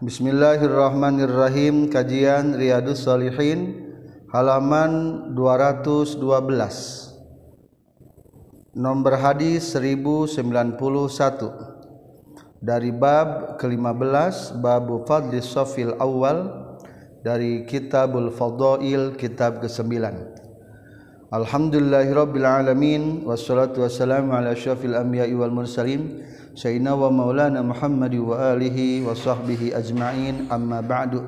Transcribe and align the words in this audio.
Bismillahirrahmanirrahim. 0.00 1.92
Kajian 1.92 2.56
Riyadus 2.56 3.04
Salihin 3.04 3.84
halaman 4.32 5.28
212 5.36 6.24
Nomor 8.80 9.20
hadis 9.20 9.76
1091 9.76 10.40
dari 12.64 12.88
bab 12.96 13.60
ke-15 13.60 14.56
bab 14.64 14.88
Fadli 15.04 15.44
Sofil 15.44 15.92
Awal 16.00 16.48
dari 17.20 17.68
Kitabul 17.68 18.32
Fadail 18.32 19.20
kitab 19.20 19.60
ke-9 19.60 19.84
Alhamdulillahirabbil 21.28 22.48
alamin 22.48 23.28
wassalatu 23.28 23.84
wassalamu 23.84 24.32
ala 24.32 24.56
anbiya'i 24.56 25.36
wal 25.36 25.52
Sayyidina 26.60 26.92
wa 26.92 27.08
maulana 27.08 27.64
Muhammad 27.64 28.12
wa 28.20 28.52
alihi 28.52 29.00
wa 29.00 29.16
sahbihi 29.16 29.72
ajma'in. 29.72 30.52
Amma 30.52 30.84
ba'du. 30.84 31.24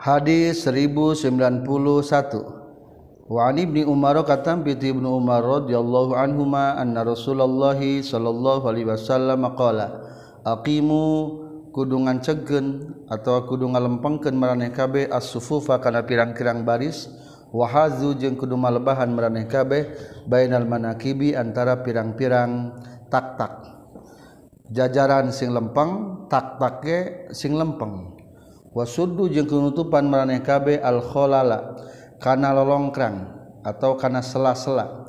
Hadis 0.00 0.64
1091 0.64 2.62
Wa 3.32 3.48
an 3.48 3.56
ibni 3.56 3.80
Umar 3.84 4.16
katam 4.28 4.60
piti 4.60 4.92
ibnu 4.92 5.08
Umar 5.08 5.40
radhiyallahu 5.40 6.12
anhuma 6.12 6.76
anna 6.76 7.00
Rasulullah 7.00 7.76
sallallahu 7.80 8.68
alaihi 8.68 8.88
wasallam 8.88 9.46
qala 9.56 9.88
aqimu 10.44 11.04
kudungan 11.72 12.20
cegen 12.20 12.92
atau 13.08 13.48
kudungan 13.48 13.80
lempengkeun 13.88 14.36
maraneh 14.36 14.68
kabeh 14.68 15.08
as-sufufa 15.08 15.80
kana 15.80 16.04
pirang-pirang 16.04 16.66
baris 16.66 17.08
wahazu 17.52 18.16
jeung 18.16 18.34
kudu 18.34 18.56
malebahan 18.56 19.12
meraneh 19.12 19.44
kabeh 19.44 19.92
bainal 20.24 20.64
manakibi 20.64 21.36
antara 21.36 21.84
pirang-pirang 21.84 22.80
tak-tak. 23.12 23.68
Jajaran 24.72 25.28
sing 25.28 25.52
lempeng 25.52 26.24
tak-tak 26.32 26.74
ge 26.80 27.00
sing 27.36 27.52
lempeng. 27.52 28.16
Wasuddu 28.72 29.28
jeung 29.28 29.44
kunutupan 29.44 30.08
meraneh 30.08 30.40
kabeh 30.40 30.80
al 30.80 31.04
kholala 31.04 31.76
kana 32.16 32.56
lolongkrang 32.56 33.28
atau 33.60 34.00
kana 34.00 34.24
sela-sela. 34.24 35.04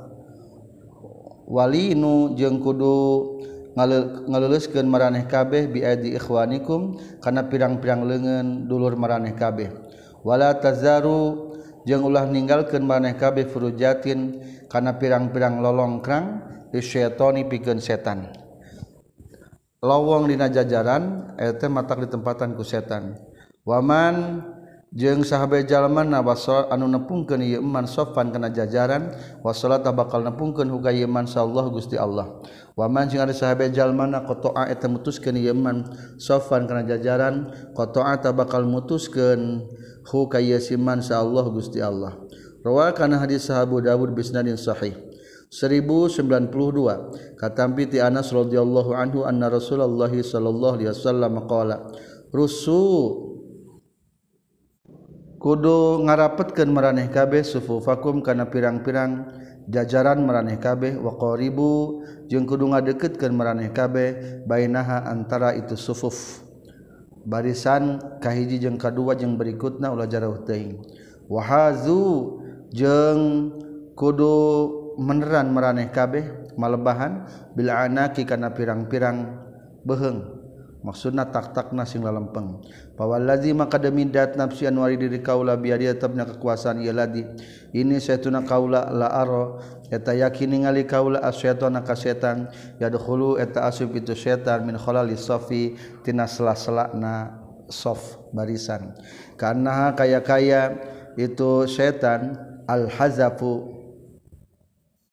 Walinu 1.48 2.36
jeung 2.36 2.60
kudu 2.60 3.32
ngaluluskeun 4.28 4.86
maraneh 4.86 5.26
kabeh 5.32 5.72
bi 5.72 5.80
biadi 5.80 6.20
ikhwanikum 6.20 7.00
kana 7.24 7.48
pirang-pirang 7.48 8.04
leungeun 8.04 8.68
dulur 8.68 9.00
maraneh 9.00 9.32
kabeh. 9.32 9.72
Wala 10.28 10.60
tazaru 10.60 11.53
jeung 11.84 12.04
ulah 12.04 12.28
ninggalkeun 12.28 12.84
maneh 12.84 13.16
kabeh 13.16 13.48
furujatin 13.48 14.40
kana 14.72 14.96
pirang-pirang 15.00 15.60
lolongkrang 15.60 16.26
lisyetoni 16.74 17.46
pikeun 17.48 17.80
setan. 17.84 18.34
Lowong 19.84 20.32
dina 20.32 20.48
jajaran 20.48 21.36
eta 21.36 21.68
matak 21.68 22.08
ditempatan 22.08 22.56
ku 22.56 22.64
setan. 22.64 23.20
Waman 23.68 24.44
jeung 24.94 25.26
sahabat 25.26 25.66
jalman 25.66 26.14
wasol 26.22 26.70
anu 26.70 26.86
nepungkeun 26.86 27.42
ieu 27.42 27.60
iman 27.60 27.90
sofan 27.90 28.30
kana 28.30 28.54
jajaran 28.54 29.10
wasolat 29.42 29.82
bakal 29.90 30.22
nepungkeun 30.22 30.70
huga 30.70 30.94
ieu 30.94 31.10
iman 31.10 31.26
Allah 31.26 31.66
Gusti 31.74 31.98
Allah. 31.98 32.30
Wa 32.78 32.86
man 32.86 33.10
jeung 33.10 33.26
ari 33.26 33.34
sahabat 33.34 33.74
jalmana 33.74 34.22
qata'a 34.22 34.70
eta 34.70 34.86
mutuskeun 34.86 35.34
ieu 35.34 35.52
iman 35.52 35.90
sofan 36.22 36.70
kana 36.70 36.86
jajaran 36.86 37.50
qata'a 37.74 38.22
ta 38.22 38.30
bakal 38.30 38.70
mutuskeun 38.70 39.66
hu 40.14 40.30
ka 40.30 40.38
ieu 40.38 40.62
siman 40.62 41.02
Allah 41.10 41.46
Gusti 41.50 41.82
Allah. 41.82 42.14
Rawa 42.64 42.94
kana 42.94 43.20
hadis 43.20 43.50
sahabu 43.50 43.82
Dawud 43.82 44.14
bisnadin 44.14 44.56
sahih. 44.56 44.96
1092 45.54 47.38
katampi 47.38 47.86
ti 47.86 48.02
Anas 48.02 48.34
radhiyallahu 48.34 48.98
anhu 48.98 49.22
anna 49.22 49.54
Rasulullah 49.54 50.10
sallallahu 50.10 50.82
alaihi 50.82 50.90
wasallam 50.90 51.46
qala 51.46 51.94
rusu 52.34 53.33
kudu 55.44 56.08
ngarapetkeun 56.08 56.72
maraneh 56.72 57.12
kabeh 57.12 57.44
sufufakum 57.44 58.24
kana 58.24 58.48
pirang-pirang 58.48 59.28
jajaran 59.68 60.24
maraneh 60.24 60.56
kabeh 60.56 60.96
waqaribu 60.96 62.00
jeung 62.32 62.48
kudu 62.48 62.72
ngadeketkeun 62.72 63.36
maraneh 63.36 63.76
kabeh 63.76 64.40
bainaha 64.48 65.04
antara 65.12 65.52
itu 65.60 65.76
sufuf. 65.76 66.48
Barisan 67.28 68.00
kahiji 68.24 68.60
jeung 68.64 68.80
kadua 68.80 69.20
jeung 69.20 69.36
berikutna 69.36 69.92
ulah 69.92 70.08
jarauh 70.08 70.48
teuing. 70.48 70.80
Wahazu 71.28 72.40
jeung 72.72 73.52
kudu 74.00 74.36
meneran 74.96 75.52
maraneh 75.52 75.92
kabeh 75.92 76.56
malebahan 76.56 77.28
bil 77.52 77.68
anaki 77.68 78.24
kana 78.24 78.56
pirang-pirang 78.56 79.44
beheng. 79.84 80.24
Maksudna 80.84 81.32
tak-takna 81.32 81.88
sing 81.88 82.04
lalempeng. 82.04 82.60
Pawaladi 82.94 83.58
maka 83.58 83.82
demi 83.82 84.06
dat 84.06 84.38
nafsi 84.38 84.70
anu 84.70 84.86
diri 84.86 85.18
kaula 85.18 85.58
biar 85.58 85.82
dia 85.82 85.98
tetapnya 85.98 86.30
kekuasaan 86.30 86.78
ieu 86.86 86.94
ladi. 86.94 87.26
Ini 87.74 87.98
saytuna 87.98 88.46
kaula 88.46 88.86
la 88.94 89.10
aro 89.10 89.58
eta 89.90 90.14
yakin 90.14 90.54
ningali 90.54 90.86
kaula 90.86 91.18
asyatana 91.26 91.82
ka 91.82 91.98
setan 91.98 92.54
yadkhulu 92.78 93.42
eta 93.42 93.66
asub 93.66 93.98
itu 93.98 94.14
setan 94.14 94.70
min 94.70 94.78
khalali 94.78 95.18
safi 95.18 95.74
tina 96.06 96.30
sela-selana 96.30 97.42
sof 97.66 98.22
barisan. 98.30 98.94
Karena 99.42 99.98
kaya-kaya 99.98 100.78
itu 101.18 101.66
setan 101.66 102.38
al 102.70 102.94
hazafu 102.94 103.83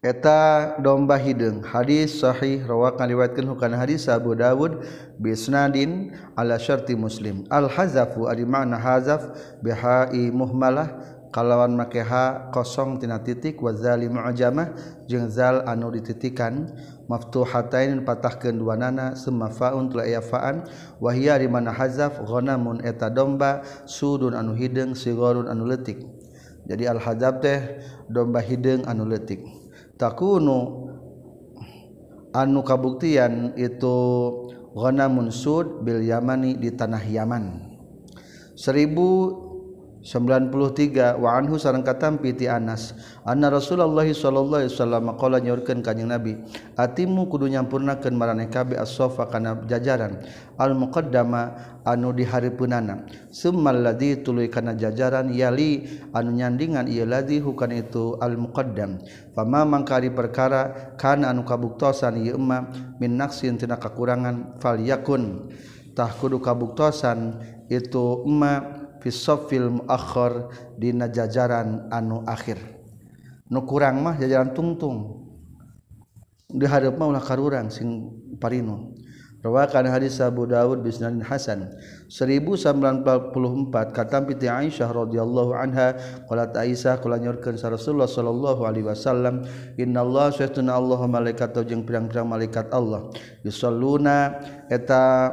eta 0.01 0.81
domba 0.81 1.21
hidung 1.21 1.61
hadis 1.61 2.25
Shahih 2.25 2.65
rawa 2.65 2.97
kaliwatkan 2.97 3.45
bukan 3.45 3.77
hadis 3.77 4.09
Abu 4.09 4.33
Dawud 4.33 4.81
bisnadin 5.21 6.17
ala 6.41 6.57
syarti 6.57 6.97
muslim. 6.97 7.45
Al 7.53 7.69
hazafu 7.69 8.25
adi 8.25 8.49
makna 8.49 8.81
hazaf 8.81 9.29
bihai 9.61 10.33
muhmalah. 10.33 11.21
Kalawan 11.31 11.79
make 11.79 12.03
ha 12.03 12.51
kosong 12.51 12.99
tina 12.99 13.23
titik 13.23 13.63
wa 13.63 13.71
zalim 13.71 14.19
ajamah 14.19 14.75
jeung 15.07 15.31
zal 15.31 15.63
anu 15.69 15.93
dititikan. 15.93 16.75
Maftuhatain 17.07 18.03
patahkeun 18.03 18.59
duanana 18.59 19.15
summa 19.15 19.53
faun 19.53 19.93
tula 19.93 20.09
aya 20.09 20.25
faan. 20.25 20.65
Wa 20.97 21.13
hiya 21.13 21.39
di 21.39 21.47
mana 21.47 21.77
hazaf 21.77 22.25
ghanamun 22.25 22.83
eta 22.83 23.13
domba 23.13 23.63
sudun 23.85 24.33
anu 24.33 24.57
hideung 24.57 24.97
sigorun 24.97 25.47
anu 25.47 25.69
leutik. 25.69 26.03
Jadi 26.67 26.89
al 26.89 26.99
hazaf 26.99 27.45
teh 27.45 27.85
domba 28.11 28.43
hideung 28.43 28.89
anu 28.91 29.07
leutik. 29.07 29.60
takunu 30.01 30.89
anu 32.33 32.65
kabuktian 32.65 33.53
itu 33.61 33.99
ghanamun 34.73 35.29
sud 35.29 35.85
bil 35.85 36.01
yamani 36.01 36.57
di 36.57 36.73
tanah 36.73 37.05
Yaman. 37.05 37.69
Seribu 38.57 39.37
93 40.01 41.21
waanhu 41.21 41.61
sarang 41.61 41.85
katampiti 41.85 42.49
Anas 42.49 42.97
anna 43.21 43.53
Rasulullah 43.53 44.09
sallallahu 44.09 44.65
alaihi 44.65 44.73
wasallam 44.73 45.05
qala 45.21 45.45
nyorkeun 45.45 45.85
kanjing 45.85 46.09
Nabi 46.09 46.41
atimu 46.81 47.29
kudu 47.29 47.53
nyampurnakeun 47.53 48.17
maraneh 48.17 48.49
kabeh 48.49 48.81
as-sofa 48.81 49.29
kana 49.29 49.61
jajaran 49.69 50.25
al 50.57 50.73
muqaddama 50.73 51.53
anu 51.85 52.17
dihareupeunana 52.17 53.05
summal 53.29 53.77
ladzi 53.77 54.25
tuluy 54.25 54.49
kana 54.49 54.73
jajaran 54.73 55.29
yali 55.37 55.85
anu 56.17 56.33
nyandingan 56.33 56.89
ieu 56.89 57.05
ladzi 57.05 57.45
hukan 57.45 57.69
itu 57.69 58.17
al 58.25 58.41
muqaddam 58.41 59.05
fama 59.37 59.69
mangkari 59.69 60.09
perkara 60.09 60.97
kana 60.97 61.29
anu 61.29 61.45
kabuktosan 61.45 62.25
ieu 62.25 62.41
emma 62.41 62.73
min 62.97 63.21
naqsin 63.21 63.61
tina 63.61 63.77
kakurangan 63.77 64.57
fal 64.65 64.81
yakun 64.81 65.53
tah 65.93 66.09
kudu 66.09 66.41
kabuktosan 66.41 67.37
itu 67.69 68.25
emma 68.25 68.80
film 69.49 69.85
akhor 69.89 70.53
dina 70.77 71.09
jajaran 71.09 71.89
anu 71.89 72.23
akhir. 72.29 72.61
Nu 73.51 73.65
kurang 73.65 74.05
mah 74.05 74.21
jajaran 74.21 74.53
tungtung. 74.53 75.27
Dihadap 76.51 76.99
mah 76.99 77.07
ulah 77.15 77.25
karurang 77.25 77.71
sing 77.71 78.11
parinu 78.37 78.93
rawakan 79.41 79.89
hadis 79.89 80.21
Abu 80.21 80.45
Dawud 80.45 80.85
bisnadin 80.85 81.25
hasan. 81.25 81.73
1094 82.13 83.97
katam 83.97 84.23
piti 84.29 84.47
Aisyah 84.47 84.89
radhiyallahu 84.93 85.57
anha 85.57 85.97
qalat 86.29 86.53
Aisyah 86.53 87.01
kula 87.01 87.17
nyorkeun 87.17 87.57
sa 87.57 87.73
Rasulullah 87.73 88.09
sallallahu 88.09 88.69
alaihi 88.69 88.87
wasallam 88.87 89.49
innallaha 89.81 90.37
syaituna 90.37 90.77
Allah 90.77 91.01
malaikatu 91.09 91.65
jeung 91.65 91.89
pirang-pirang 91.89 92.29
malaikat 92.29 92.69
Allah. 92.73 93.09
Yusalluna 93.41 94.37
eta 94.69 95.33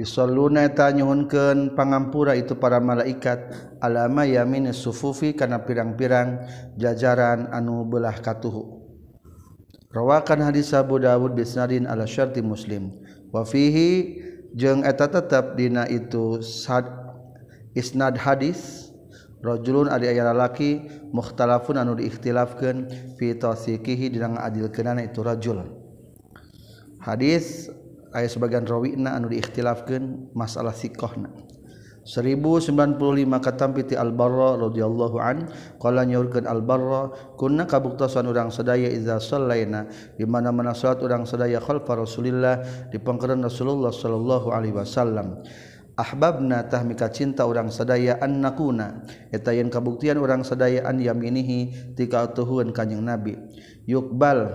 Isoluna 0.00 0.64
eta 0.64 0.88
nyuhunkeun 0.96 1.76
pangampura 1.76 2.32
itu 2.32 2.56
para 2.56 2.80
malaikat 2.80 3.52
alama 3.84 4.24
yamin 4.24 4.72
sufufi 4.72 5.36
kana 5.36 5.60
pirang-pirang 5.68 6.40
jajaran 6.80 7.52
anu 7.52 7.84
belah 7.84 8.16
katuhu. 8.16 8.80
Rawakan 9.92 10.48
hadis 10.48 10.72
Abu 10.72 11.04
Dawud 11.04 11.36
bisnadin 11.36 11.84
ala 11.84 12.08
syarti 12.08 12.40
Muslim. 12.40 12.96
Wa 13.28 13.44
fihi 13.44 14.16
jeung 14.56 14.88
eta 14.88 15.04
tetep 15.12 15.60
dina 15.60 15.84
itu 15.84 16.40
sad, 16.40 16.88
isnad 17.76 18.16
hadis 18.16 18.88
rajulun 19.44 19.92
ari 19.92 20.08
aya 20.08 20.32
lalaki 20.32 20.80
mukhtalafun 21.12 21.76
anu 21.76 22.00
diikhtilafkeun 22.00 22.88
fi 23.20 23.36
tasikihi 23.36 24.16
dina 24.16 24.32
ngadilkeunana 24.32 25.04
itu 25.04 25.20
rajul. 25.20 25.60
Hadis 27.04 27.68
aya 28.14 28.26
sebagian 28.26 28.66
rawina 28.66 29.14
anu 29.14 29.30
diikhtilafkeun 29.30 30.34
masalah 30.34 30.74
sikohna 30.74 31.30
1095 32.10 32.96
katampiti 33.44 33.92
Al-Barra 33.92 34.56
radhiyallahu 34.56 35.16
an 35.20 35.52
qala 35.76 36.08
nyaurkeun 36.08 36.48
Al-Barra 36.48 37.12
kunna 37.36 37.68
kabuktasan 37.68 38.24
urang 38.24 38.48
sadaya 38.48 38.88
iza 38.88 39.20
sallaina 39.20 39.84
di 40.16 40.24
mana-mana 40.24 40.72
salat 40.72 41.04
urang 41.04 41.28
sadaya 41.28 41.60
khalfa 41.60 42.00
Rasulillah 42.00 42.88
di 42.88 42.96
pangkeran 42.96 43.44
Rasulullah 43.44 43.92
sallallahu 43.92 44.48
alaihi 44.48 44.74
wasallam. 44.74 45.44
Ahbabna 46.00 46.64
tahmika 46.72 47.12
cinta 47.12 47.44
urang 47.44 47.68
sadaya 47.68 48.16
annakuna 48.24 49.04
eta 49.28 49.52
yen 49.52 49.68
kabuktian 49.68 50.16
urang 50.16 50.40
sadayaan 50.40 50.96
yaminihi 50.96 51.92
tika 51.92 52.24
atuhun 52.32 52.72
kanjing 52.72 53.04
Nabi. 53.04 53.36
Yukbal 53.84 54.48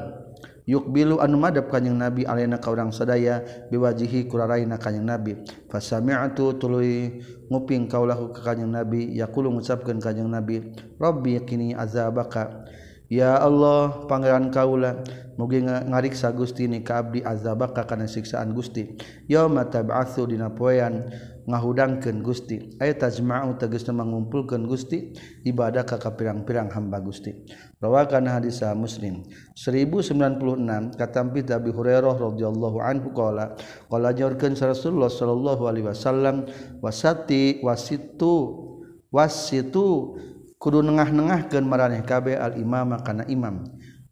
yuk 0.66 0.90
bilu 0.90 1.22
anu 1.22 1.38
madhab 1.38 1.70
kanyang 1.70 1.98
nabi 1.98 2.26
alena 2.26 2.58
ka 2.58 2.74
urang 2.74 2.90
sadaya 2.90 3.46
biwajihi 3.70 4.26
kuraraina 4.26 4.82
kanyang 4.82 5.06
nabi. 5.06 5.32
Fasami'tu 5.70 6.58
tuluy 6.58 7.22
nguping 7.50 7.86
kaulahu 7.86 8.34
ka 8.34 8.54
kanyang 8.54 8.74
nabi 8.82 9.14
yaqulu 9.14 9.54
ngucapkeun 9.54 10.02
kanyang 10.02 10.30
nabi 10.30 10.74
rabbi 10.98 11.38
kini 11.46 11.78
azabaka. 11.78 12.66
Ya 13.06 13.38
Allah 13.38 14.10
pangeran 14.10 14.50
kaula 14.50 15.06
mugi 15.38 15.62
ngariksa 15.62 16.34
Gusti 16.34 16.66
ni 16.66 16.82
ka 16.82 17.06
abdi 17.06 17.22
azabaka 17.22 17.86
kana 17.86 18.10
siksaan 18.10 18.50
Gusti. 18.58 18.98
Yauma 19.30 19.70
tab'atsu 19.70 20.26
dina 20.26 20.50
poean 20.50 21.06
ngahudangkeun 21.46 22.26
Gusti. 22.26 22.76
Aya 22.82 22.98
tajma'u 22.98 23.56
tegasna 23.62 23.94
mangumpulkeun 23.94 24.66
Gusti 24.66 25.14
ibadah 25.46 25.86
ka 25.86 26.02
pirang-pirang 26.02 26.74
hamba 26.74 26.98
Gusti. 27.00 27.32
Rawakan 27.78 28.26
hadis 28.26 28.66
Muslim. 28.74 29.22
1096 29.54 30.98
katampi 30.98 31.46
Abi 31.46 31.70
Hurairah 31.70 32.18
radhiyallahu 32.18 32.78
anhu 32.82 33.14
qala 33.14 33.54
qala 33.88 34.10
nyorkeun 34.12 34.58
Rasulullah 34.58 35.10
sallallahu 35.10 35.64
alaihi 35.70 35.86
wasallam 35.86 36.50
wasati 36.82 37.62
wasitu 37.62 38.66
wasitu 39.14 40.18
kudu 40.58 40.82
nengah-nengahkeun 40.82 41.62
maraneh 41.62 42.02
kabeh 42.02 42.42
al 42.42 42.58
imama 42.58 42.98
kana 43.06 43.24
imam 43.30 43.62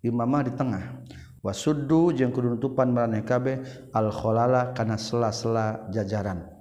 imamah 0.05 0.41
di 0.45 0.53
tengah. 0.53 1.01
Wasuddu 1.43 2.15
jeung 2.15 2.31
kudu 2.31 2.55
nutupan 2.55 2.93
maraneh 2.93 3.25
kabeh 3.25 3.89
al 3.91 4.13
khalala 4.13 4.71
kana 4.71 4.95
sela-sela 4.95 5.89
jajaran. 5.91 6.52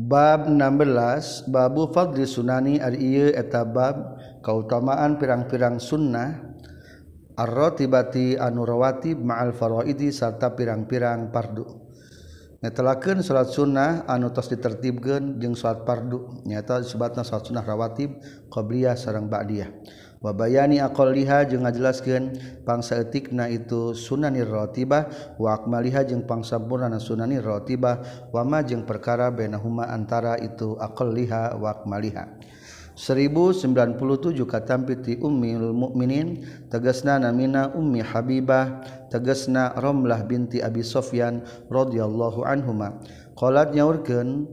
bab 0.00 0.48
16 0.48 1.52
babu 1.52 1.92
Fadli 1.92 2.24
Sunani 2.24 2.80
Ariye 2.80 3.36
etabab 3.36 4.16
kautamaan 4.40 5.20
pirang-pirang 5.20 5.76
sunnah 5.76 6.40
arrotibati 7.36 8.40
anurawatib 8.40 9.20
ma'al 9.20 9.52
faroidi 9.52 10.08
serta 10.08 10.56
pirang-pirang 10.56 11.28
pardu. 11.28 11.68
Netelakeun 12.60 13.24
salat 13.24 13.48
sunnah 13.52 14.04
anu 14.04 14.32
tos 14.36 14.52
ditertibkeun 14.52 15.40
jeung 15.40 15.56
salat 15.56 15.84
pardu. 15.84 16.44
Nyata 16.44 16.84
sebatna 16.84 17.24
salat 17.24 17.48
sunnah 17.48 17.64
rawatib 17.64 18.20
qabliyah 18.52 18.96
sareng 18.96 19.28
ba'diyah. 19.28 19.68
wabayani 20.20 20.84
aqliha 20.84 21.48
jeung 21.48 21.64
ngajelaskeun 21.64 22.36
pangsaeutikna 22.68 23.48
itu 23.48 23.96
sunanir 23.96 24.48
ratibah 24.48 25.08
wa 25.40 25.56
akmaliha 25.56 26.04
jeung 26.04 26.28
pangsampurnana 26.28 27.00
sunanir 27.00 27.40
ratibah 27.40 28.28
wa 28.28 28.44
ma 28.44 28.60
jeung 28.60 28.84
perkara 28.84 29.32
bainahuma 29.32 29.88
antara 29.88 30.36
itu 30.36 30.76
aqliha 30.76 31.56
wa 31.56 31.72
akmaliha. 31.72 32.28
1097 33.00 33.96
katampi 34.44 35.00
ti 35.00 35.12
ummil 35.24 35.72
mukminin 35.72 36.44
tegasna 36.68 37.16
namina 37.16 37.72
ummi 37.72 38.04
habibah 38.04 38.84
tegasna 39.08 39.72
romlah 39.80 40.20
binti 40.28 40.60
abi 40.60 40.84
sofyan 40.84 41.40
radhiyallahu 41.72 42.44
anhuma. 42.44 43.00
Qalat 43.40 43.72
nyaurkeun 43.72 44.44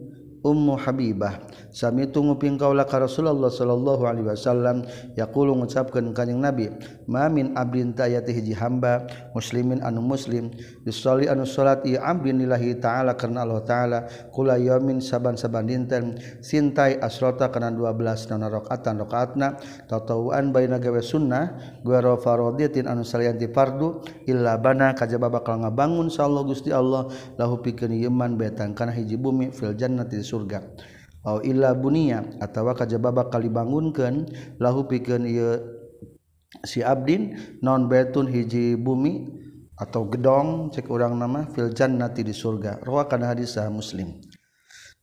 Ummu 0.47 0.79
Habibah. 0.79 1.43
Sami 1.75 2.07
itu 2.07 2.23
nguping 2.23 2.55
kaula 2.55 2.87
ka 2.87 3.03
Rasulullah 3.03 3.51
sallallahu 3.51 4.07
alaihi 4.07 4.31
wasallam. 4.31 4.87
Yaqulu 5.19 5.51
ngucapkeun 5.59 6.15
kanjing 6.15 6.39
Nabi 6.39 6.71
ma 7.11 7.27
min 7.27 7.51
abdin 7.59 7.91
tayati 7.91 8.31
hiji 8.31 8.55
hamba 8.55 9.03
muslimin 9.35 9.83
anu 9.83 9.99
muslim. 9.99 10.47
Yusolli 10.87 11.27
anu 11.27 11.43
salat 11.43 11.83
ieu 11.83 11.99
abdin 11.99 12.39
lillahi 12.39 12.79
taala 12.79 13.19
karena 13.19 13.43
Allah 13.43 13.61
taala. 13.67 13.99
Kula 14.31 14.55
yamin 14.55 15.03
saban-saban 15.03 15.67
dinten 15.67 16.15
sintai 16.39 16.95
asrota 17.03 17.51
kana 17.51 17.67
12 17.67 18.31
nana 18.31 18.47
rakaatan 18.47 19.03
rakaatna. 19.03 19.59
Tatawuan 19.91 20.55
baina 20.55 20.79
gawe 20.79 21.03
sunnah 21.03 21.75
gua 21.83 22.15
faradiyatin 22.15 22.87
anu 22.87 23.03
salianti 23.03 23.51
fardu 23.51 23.99
illa 24.23 24.55
bana 24.55 24.95
kajaba 24.95 25.27
bakal 25.27 25.59
ngabangun 25.59 26.07
sallallahu 26.07 26.55
Gusti 26.55 26.71
Allah. 26.71 27.11
Lahu 27.35 27.59
pikeun 27.59 27.91
yeman 27.91 28.39
betang 28.39 28.71
kana 28.71 28.95
hiji 28.95 29.19
bumi 29.19 29.51
fil 29.51 29.75
jannati 29.75 30.23
surga. 30.37 30.61
Au 31.25 31.41
illa 31.41 31.73
bunia 31.73 32.21
atawa 32.37 32.77
kajababa 32.77 33.27
kali 33.33 33.49
bangunkeun 33.49 34.29
lahu 34.61 34.85
pikeun 34.85 35.25
ieu 35.25 35.57
si 36.63 36.85
abdin 36.85 37.35
non 37.65 37.89
betun 37.89 38.29
hiji 38.29 38.77
bumi 38.77 39.25
atau 39.75 40.07
gedong 40.07 40.69
cek 40.71 40.87
orang 40.93 41.17
nama 41.17 41.49
fil 41.49 41.73
jannati 41.73 42.21
di 42.21 42.31
surga. 42.31 42.85
Rawa 42.85 43.09
kana 43.09 43.33
hadis 43.33 43.57
muslim. 43.73 44.21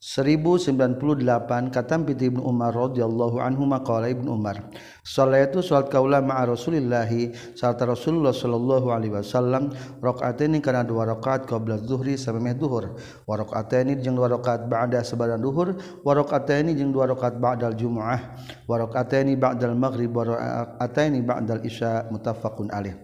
1098 0.04 1.72
kata 1.72 1.96
piti 2.04 2.28
Ibnu 2.28 2.44
Umar 2.44 2.76
radhiyallahu 2.76 3.40
anhu 3.40 3.64
maqala 3.64 4.12
Ibnu 4.12 4.36
Umar 4.36 4.68
sallaitu 5.00 5.64
salat 5.64 5.88
kaula 5.88 6.20
ma'a 6.20 6.44
Rasulillah 6.44 7.08
sarta 7.56 7.88
Rasulullah 7.88 8.36
sallallahu 8.36 8.92
alaihi 8.92 9.16
wasallam 9.16 9.72
rakaataini 10.04 10.60
kana 10.60 10.84
dua 10.84 11.08
rakaat 11.08 11.48
qabla 11.48 11.80
zuhri 11.80 12.20
samemeh 12.20 12.52
duhur. 12.52 13.00
Wa 13.24 13.40
rakaataini 13.40 13.96
jeung 14.04 14.20
dua 14.20 14.28
rakaat 14.28 14.68
ba'da 14.68 15.00
sabada 15.00 15.40
duhur 15.40 15.72
wa 16.04 16.12
rakaataini 16.12 16.76
jeung 16.76 16.92
dua 16.92 17.08
rakaat 17.08 17.40
ba'dal 17.40 17.72
jumuah 17.72 18.20
wa 18.68 18.74
rakaataini 18.76 19.40
ba'dal 19.40 19.72
maghrib 19.72 20.12
wa 20.12 20.36
rakaataini 20.36 21.24
ba'dal 21.24 21.64
isya 21.64 22.12
muttafaqun 22.12 22.68
alaih 22.68 23.00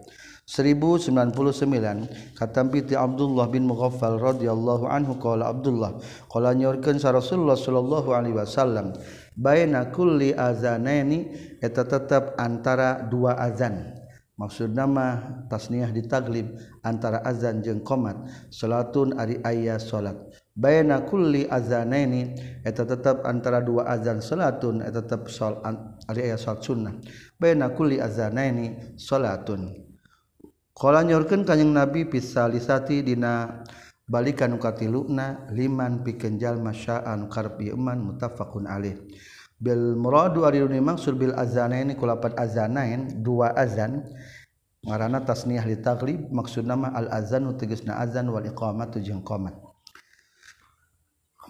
1099 0.51 2.35
katampiti 2.35 2.91
Abdullah 2.91 3.47
bin 3.47 3.71
Mughaffal 3.71 4.19
radhiyallahu 4.19 4.83
anhu 4.83 5.15
qala 5.15 5.47
Abdullah 5.47 5.95
qala 6.27 6.51
nyorkeun 6.51 6.99
sa 6.99 7.15
Rasulullah 7.15 7.55
sallallahu 7.55 8.11
alaihi 8.11 8.35
wasallam 8.35 8.91
baina 9.31 9.87
kulli 9.95 10.35
azanaini 10.35 11.31
eta 11.63 11.87
tetep 11.87 12.35
antara 12.35 13.07
dua 13.07 13.39
azan. 13.39 13.95
Maksud 14.35 14.73
nama 14.73 15.21
tasniah 15.53 15.93
ditaglib 15.93 16.57
antara 16.81 17.21
azan 17.21 17.61
jeung 17.61 17.85
qomat 17.85 18.17
salatun 18.49 19.13
ari 19.15 19.37
aya 19.45 19.77
salat. 19.77 20.17
Baina 20.51 21.05
kulli 21.05 21.45
azanaini 21.45 22.35
eta 22.65 22.83
tetep 22.83 23.21
antara 23.23 23.61
dua 23.61 23.85
azan 23.87 24.17
salatun 24.17 24.81
eta 24.81 25.05
tetep 25.05 25.29
salat 25.29 25.77
ari 26.09 26.27
aya 26.27 26.41
salat 26.41 26.59
sunnah. 26.65 26.93
Baina 27.37 27.69
kulli 27.69 28.01
azanaini 28.01 28.97
salatun 28.97 29.90
Kala 30.81 31.05
nyorkeun 31.05 31.45
kanjing 31.45 31.77
Nabi 31.77 32.09
pisalisati 32.09 33.05
dina 33.05 33.61
balikan 34.09 34.49
ukati 34.57 34.89
luna 34.89 35.45
liman 35.53 36.01
pikenjal 36.01 36.57
masya'an 36.57 37.29
karpi 37.29 37.69
iman 37.69 38.01
mutafakun 38.01 38.65
alih. 38.65 38.97
Bil 39.61 39.93
muradu 39.93 40.41
aridun 40.41 40.73
maksud 40.81 41.21
bil 41.21 41.37
azanain 41.37 41.93
kulapat 41.93 42.33
azanain 42.33 43.21
dua 43.21 43.53
azan 43.53 44.09
ngarana 44.81 45.21
tasniyah 45.21 45.69
li 45.69 45.77
taglib 45.85 46.33
maksud 46.33 46.65
nama 46.65 46.89
al 46.97 47.13
azan 47.13 47.45
tegasna 47.61 48.01
azan 48.01 48.33
wal 48.33 48.41
iqamatu 48.41 48.97
jeung 49.05 49.21
qamat. 49.21 49.53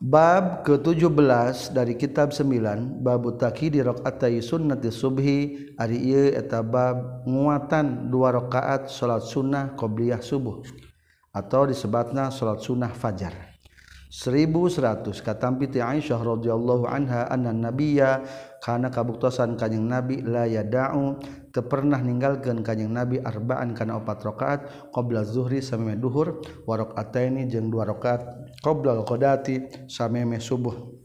Bab 0.02 0.66
ke-17 0.66 1.78
dari 1.78 1.94
kitab 1.94 2.34
9 2.34 3.06
babu 3.06 3.38
taqidi 3.38 3.86
rakaat 3.86 4.34
sunnati 4.42 4.90
subhi. 4.90 5.70
Ari 5.78 5.94
ieu 6.10 6.34
eta 6.34 6.66
bab 6.66 7.22
nguatan 7.30 8.10
dua 8.10 8.34
rakaat 8.34 8.90
salat 8.90 9.22
sunnah 9.22 9.78
qabliyah 9.78 10.18
subuh 10.18 10.66
atau 11.30 11.70
disebutna 11.70 12.34
salat 12.34 12.66
sunnah 12.66 12.90
fajar. 12.90 13.54
1100 14.10 15.06
katampi 15.22 15.70
ti 15.70 15.86
Aisyah 15.86 16.18
radhiyallahu 16.18 16.90
anha 16.90 17.30
anna 17.30 17.54
nabiyya 17.54 18.26
kana 18.58 18.90
kabuktosan 18.90 19.54
kanjing 19.54 19.86
nabi 19.86 20.26
la 20.26 20.50
yada'u 20.50 21.22
pernah 21.60 22.00
ninggalkeun 22.00 22.64
kanjing 22.64 22.96
nabi 22.96 23.20
arbaan 23.20 23.76
kana 23.76 24.00
opat 24.00 24.24
rakaat 24.24 24.60
qabla 24.96 25.28
zuhri 25.28 25.60
sameme 25.60 26.00
duhur 26.00 26.40
wa 26.64 26.80
warokataini 26.80 27.52
jeung 27.52 27.68
dua 27.68 27.84
rakaat 27.84 28.24
qabla 28.64 29.04
qodati 29.04 29.88
sameme 29.92 30.40
subuh 30.40 30.96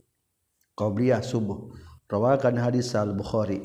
qabliyah 0.79 1.26
subuh. 1.26 1.75
Rawakan 2.07 2.62
hadis 2.62 2.95
al 2.95 3.19
bukhari 3.19 3.59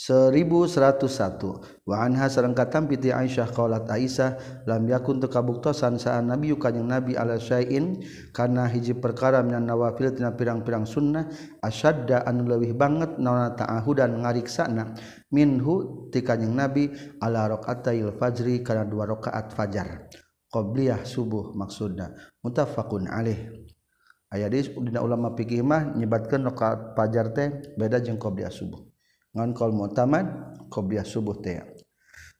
1101 0.00 1.84
waanha 1.84 2.24
serengkatan 2.32 2.88
tampiti 2.88 3.12
Aisyah 3.12 3.52
kaulat 3.52 3.84
Aisyah 3.84 4.64
lam 4.64 4.88
yakun 4.88 5.20
tekabuktosan 5.20 6.00
saat 6.00 6.24
Nabi 6.24 6.56
yukanyang 6.56 6.88
Nabi 6.88 7.12
ala 7.20 7.36
syai'in 7.36 8.00
karena 8.32 8.64
hiji 8.64 8.96
perkara 8.96 9.44
yang 9.44 9.68
nawafil 9.68 10.08
tina 10.16 10.32
pirang-pirang 10.32 10.88
sunnah 10.88 11.28
asyadda 11.60 12.24
anu 12.24 12.48
lebih 12.48 12.80
banget 12.80 13.20
nona 13.20 13.52
naona 13.52 13.60
ta'ahudan 13.60 14.24
ngariksana. 14.24 14.96
Minhu 15.30 16.08
tikanyang 16.08 16.54
Nabi 16.56 16.88
ala 17.20 17.52
raqatail 17.52 18.16
fajri 18.16 18.64
karena 18.64 18.88
dua 18.88 19.04
rakaat 19.04 19.52
fajar. 19.52 20.08
Qobliyah 20.48 21.04
subuh 21.04 21.52
maksudna. 21.52 22.16
Muttafaqun 22.40 23.04
alaih. 23.04 23.68
Aya 24.32 24.48
di 24.48 24.64
ulama 24.96 25.36
fikih 25.36 25.60
mah 25.60 25.92
nyebatkeun 25.92 26.48
rakaat 26.48 26.96
fajar 26.96 27.36
teh 27.36 27.76
beda 27.76 28.00
jeung 28.00 28.16
qobliyah 28.16 28.50
subuh. 28.50 28.89
Ngan 29.34 29.54
qaul 29.54 29.72
mu'tamad 29.74 30.26
qobliyah 30.70 31.06
subuh 31.06 31.38
teh. 31.38 31.62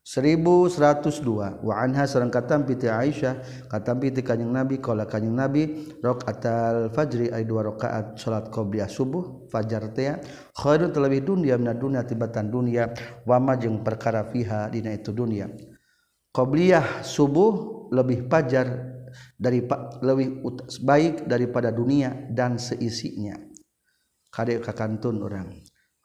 1102 0.00 1.60
wa 1.60 1.74
anha 1.76 2.08
sareng 2.08 2.32
katam 2.32 2.64
piti 2.64 2.88
Aisyah 2.88 3.68
katam 3.68 4.00
piti 4.00 4.24
kanjing 4.24 4.48
Nabi 4.48 4.80
qala 4.80 5.04
kanjing 5.04 5.36
Nabi 5.36 5.62
rakaatal 6.00 6.88
fajri 6.90 7.28
ay 7.28 7.44
dua 7.44 7.68
rakaat 7.68 8.16
salat 8.16 8.48
qobliyah 8.48 8.88
subuh 8.88 9.46
fajar 9.52 9.92
teh. 9.92 10.16
Khairun 10.56 10.90
terlebih 10.90 11.22
dunia 11.22 11.60
minad 11.60 11.78
dunya 11.78 12.02
tibatan 12.02 12.48
dunia. 12.48 12.90
Wa 13.28 13.38
ma 13.38 13.54
jeung 13.60 13.84
perkara 13.84 14.24
fiha 14.26 14.72
dina 14.72 14.90
itu 14.90 15.12
dunia. 15.12 15.46
Qobliyah 16.32 17.04
subuh 17.06 17.86
lebih 17.92 18.26
pajar 18.26 18.66
dari 19.36 19.62
lebih 20.00 20.42
baik 20.80 21.28
daripada 21.28 21.68
dunia 21.70 22.26
dan 22.32 22.56
seisinya. 22.56 23.36
Kadek 24.30 24.62
kakantun 24.62 25.22
orang 25.22 25.50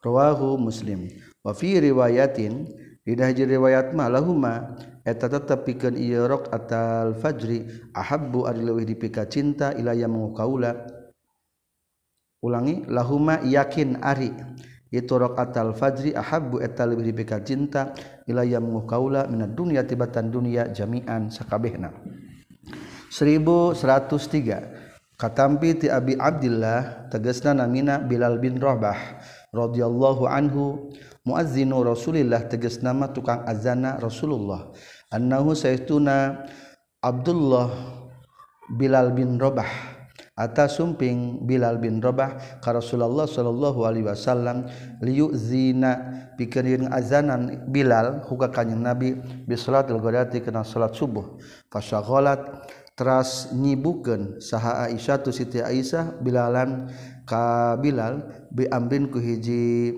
rawahu 0.06 0.62
muslim. 0.62 1.10
Wa 1.42 1.58
fi 1.58 1.82
riwayatin 1.82 2.70
dina 3.02 3.34
hiji 3.34 3.50
riwayat 3.50 3.98
ma 3.98 4.06
lahuma 4.06 4.78
eta 5.02 5.30
tetep 5.30 5.66
pikeun 5.66 5.98
ieu 5.98 6.30
rok 6.30 6.54
atal 6.54 7.18
fajri 7.18 7.66
ahabbu 7.94 8.46
ari 8.46 8.62
leuwih 8.62 8.86
dipika 8.86 9.26
cinta 9.26 9.74
ila 9.74 9.98
yamu 9.98 10.34
kaula. 10.38 10.86
Ulangi 12.46 12.86
lahuma 12.86 13.42
yakin 13.42 14.06
ari 14.06 14.30
itu 14.94 15.18
rakatal 15.18 15.74
fajri 15.74 16.14
ahabbu 16.14 16.62
eta 16.62 16.86
leuwih 16.86 17.10
dipika 17.10 17.42
cinta 17.42 17.98
ila 18.30 18.46
yamu 18.46 18.86
kaula 18.86 19.26
minad 19.26 19.58
dunya 19.58 19.82
tibatan 19.86 20.30
dunya 20.30 20.70
jami'an 20.70 21.34
sakabehna. 21.34 21.90
1103 23.10 24.86
katampi 25.16 25.80
ti 25.80 25.88
abi 25.88 26.20
abdillah 26.20 27.08
tegasna 27.14 27.54
namina 27.54 28.02
bilal 28.02 28.42
bin 28.42 28.58
rabah. 28.60 29.22
radhiyallahu 29.56 30.28
anhu 30.28 30.92
muazzinu 31.24 31.82
Rasulillah 31.82 32.52
tegas 32.52 32.84
nama 32.84 33.08
tukang 33.10 33.48
azana 33.48 33.96
Rasulullah. 33.98 34.76
Annahu 35.10 35.56
saytuna 35.56 36.44
Abdullah 37.00 37.72
Bilal 38.76 39.16
bin 39.16 39.40
Rabah 39.40 39.96
atas 40.36 40.76
sumping 40.76 41.48
Bilal 41.48 41.80
bin 41.80 42.04
Rabah 42.04 42.60
ka 42.60 42.76
Rasulullah 42.76 43.24
sallallahu 43.24 43.88
alaihi 43.88 44.04
wasallam 44.04 44.68
liyuzina 45.00 45.92
pikeun 46.36 46.92
azanan 46.92 47.72
Bilal 47.72 48.28
huka 48.28 48.52
kanjing 48.52 48.84
Nabi 48.84 49.16
bi 49.48 49.56
salatil 49.56 50.04
ghadati 50.04 50.44
kana 50.44 50.68
salat 50.68 50.92
subuh. 50.92 51.40
Fasaghalat 51.72 52.68
teras 53.00 53.52
nyibukeun 53.56 54.44
saha 54.44 54.92
Aisyah 54.92 55.24
tu 55.24 55.32
Siti 55.32 55.64
Aisyah 55.64 56.20
bilalan 56.20 56.92
ka 57.26 57.76
Bilal 57.82 58.48
bi 58.54 58.70
amrin 58.70 59.10
ku 59.10 59.18
hiji 59.20 59.92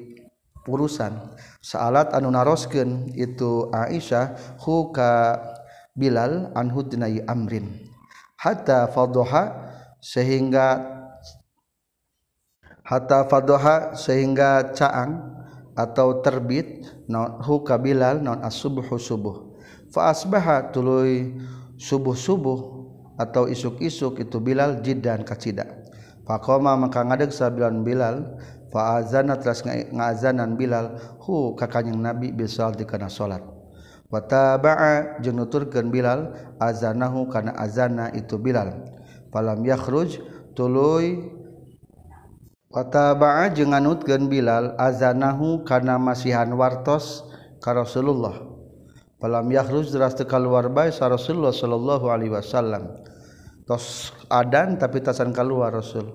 urusan. 0.68 1.36
Salat 1.64 2.12
anu 2.16 2.32
naroskeun 2.32 3.12
itu 3.16 3.72
Aisyah 3.72 4.60
huka 4.64 5.40
Bilal 5.94 6.52
anhu 6.56 6.88
amrin. 7.28 7.88
Hatta 8.38 8.88
fadhaha 8.92 9.74
sehingga 9.98 10.78
hatta 12.86 13.26
fadhaha 13.26 13.98
sehingga 13.98 14.72
caang 14.78 15.36
atau 15.74 16.22
terbit 16.22 16.86
naon 17.10 17.42
huka 17.42 17.78
Bilal 17.82 18.22
naon 18.22 18.46
as-subuh 18.46 18.86
subuh. 18.98 19.58
Fa 19.90 20.14
asbaha 20.14 20.70
tuluy 20.70 21.34
subuh-subuh 21.82 22.60
atau 23.18 23.50
isuk-isuk 23.50 24.22
itu 24.22 24.38
Bilal 24.38 24.86
jiddan 24.86 25.26
kacida 25.26 25.87
pakoma 26.28 26.76
maka 26.76 27.02
ngadeg 27.08 27.32
sabilan 27.32 27.88
Bilal 27.88 28.38
faazana 28.70 29.40
teras 29.40 29.64
ngazanan 29.66 30.60
Bilal 30.60 31.00
hu 31.24 31.56
kakanyang 31.56 32.04
Nabi 32.04 32.36
bisal 32.36 32.76
dikana 32.76 33.08
salat 33.08 33.42
wa 34.08 34.24
taba'a 34.24 35.20
jeung 35.20 35.40
nuturkeun 35.40 35.92
Bilal 35.92 36.32
azanahu 36.60 37.28
kana 37.28 37.56
azana 37.56 38.12
itu 38.16 38.40
Bilal. 38.40 38.72
Falam 39.32 39.64
yakhruj 39.68 40.20
tuluy. 40.56 41.36
Wa 42.72 42.84
taba'a 42.88 43.52
jeung 43.52 43.72
nganutkeun 43.72 44.28
Bilal 44.32 44.76
azanahu 44.80 45.64
kana 45.68 46.00
masihan 46.00 46.48
wartos 46.56 47.24
ka 47.60 47.76
Rasulullah. 47.76 48.48
Falam 49.18 49.50
yakhruj 49.50 49.90
teras 49.90 50.14
teu 50.14 50.30
kaluar 50.30 50.70
bae 50.70 50.94
sa 50.94 51.10
Rasulullah 51.10 51.52
sallallahu 51.52 52.06
alaihi 52.08 52.32
wasallam. 52.32 53.02
tos 53.68 54.16
adan 54.32 54.80
tapi 54.80 55.04
tasan 55.04 55.36
keluar 55.36 55.76
Rasul. 55.76 56.08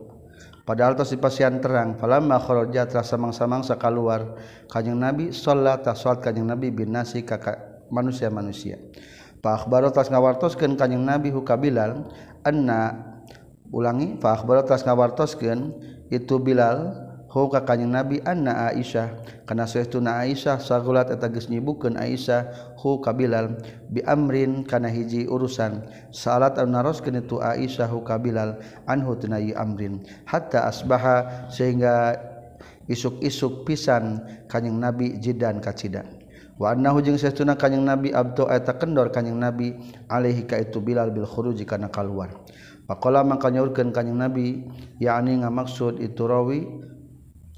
Padahal 0.62 0.96
tos 0.96 1.12
dipasian 1.12 1.60
terang. 1.60 2.00
Falamma 2.00 2.40
kharaja 2.40 2.88
terasa 2.88 3.20
mangsa-mangsa 3.20 3.76
keluar 3.76 4.40
kanjeng 4.72 4.96
Nabi 4.96 5.30
sholat 5.30 5.84
tasawat 5.84 6.24
kanjeng 6.24 6.48
Nabi 6.48 6.72
bin 6.72 6.96
nasi 6.96 7.20
kakak 7.22 7.86
manusia-manusia. 7.92 8.80
Fa 9.42 9.58
akhbaro 9.58 9.92
tas 9.92 10.08
ngawartoskeun 10.08 10.78
kanjeng 10.80 11.04
Nabi 11.04 11.34
huka 11.34 11.58
Bilal 11.60 12.08
anna 12.46 12.94
ulangi 13.68 14.16
fa 14.16 14.38
akhbaro 14.38 14.62
tas 14.64 14.86
ngawartoskeun 14.86 15.76
itu 16.08 16.38
Bilal 16.38 17.11
ho 17.32 17.48
ka 17.48 17.64
kanyang 17.64 17.96
nabi 17.96 18.20
anna 18.28 18.68
Aisyah. 18.68 19.40
Kana 19.48 19.64
saestuna 19.64 20.20
Aisyah 20.20 20.60
sagulat 20.60 21.08
eta 21.08 21.32
geus 21.32 21.48
nyibukeun 21.48 21.96
Aisyah 21.96 22.76
hu 22.76 23.00
ka 23.00 23.16
Bilal 23.16 23.56
bi 23.88 24.04
amrin 24.04 24.68
kana 24.68 24.92
hiji 24.92 25.24
urusan. 25.24 25.80
Salat 26.12 26.60
anu 26.60 26.76
naroskeun 26.76 27.24
itu 27.24 27.40
Aisyah 27.40 27.88
hu 27.88 28.04
ka 28.04 28.20
Bilal 28.20 28.60
anhu 28.84 29.16
tina 29.16 29.40
amrin. 29.56 30.04
Hatta 30.28 30.68
asbaha 30.68 31.48
sehingga 31.48 32.20
isuk-isuk 32.84 33.64
pisan 33.64 34.20
kanyang 34.50 34.82
nabi 34.82 35.14
jidan 35.22 35.62
kacidan 35.62 36.18
Wanahu 36.60 37.00
jeung 37.00 37.16
seuna 37.16 37.56
kanyang 37.56 37.88
nabi 37.88 38.12
Abdo 38.12 38.44
eta 38.50 38.76
kendor 38.76 39.08
kanyang 39.08 39.40
nabi 39.40 39.72
Alehi 40.12 40.44
ka 40.44 40.60
itu 40.60 40.84
Bilal 40.84 41.08
Bilkhuruji 41.10 41.64
kana 41.64 41.88
kaluar. 41.88 42.44
Pakola 42.84 43.24
maka 43.24 43.48
nyaurkeun 43.48 43.94
kanyang 43.94 44.26
nabi, 44.28 44.68
yakni 45.00 45.40
ngamaksud 45.40 46.02
itu 46.02 46.26
rawi 46.28 46.66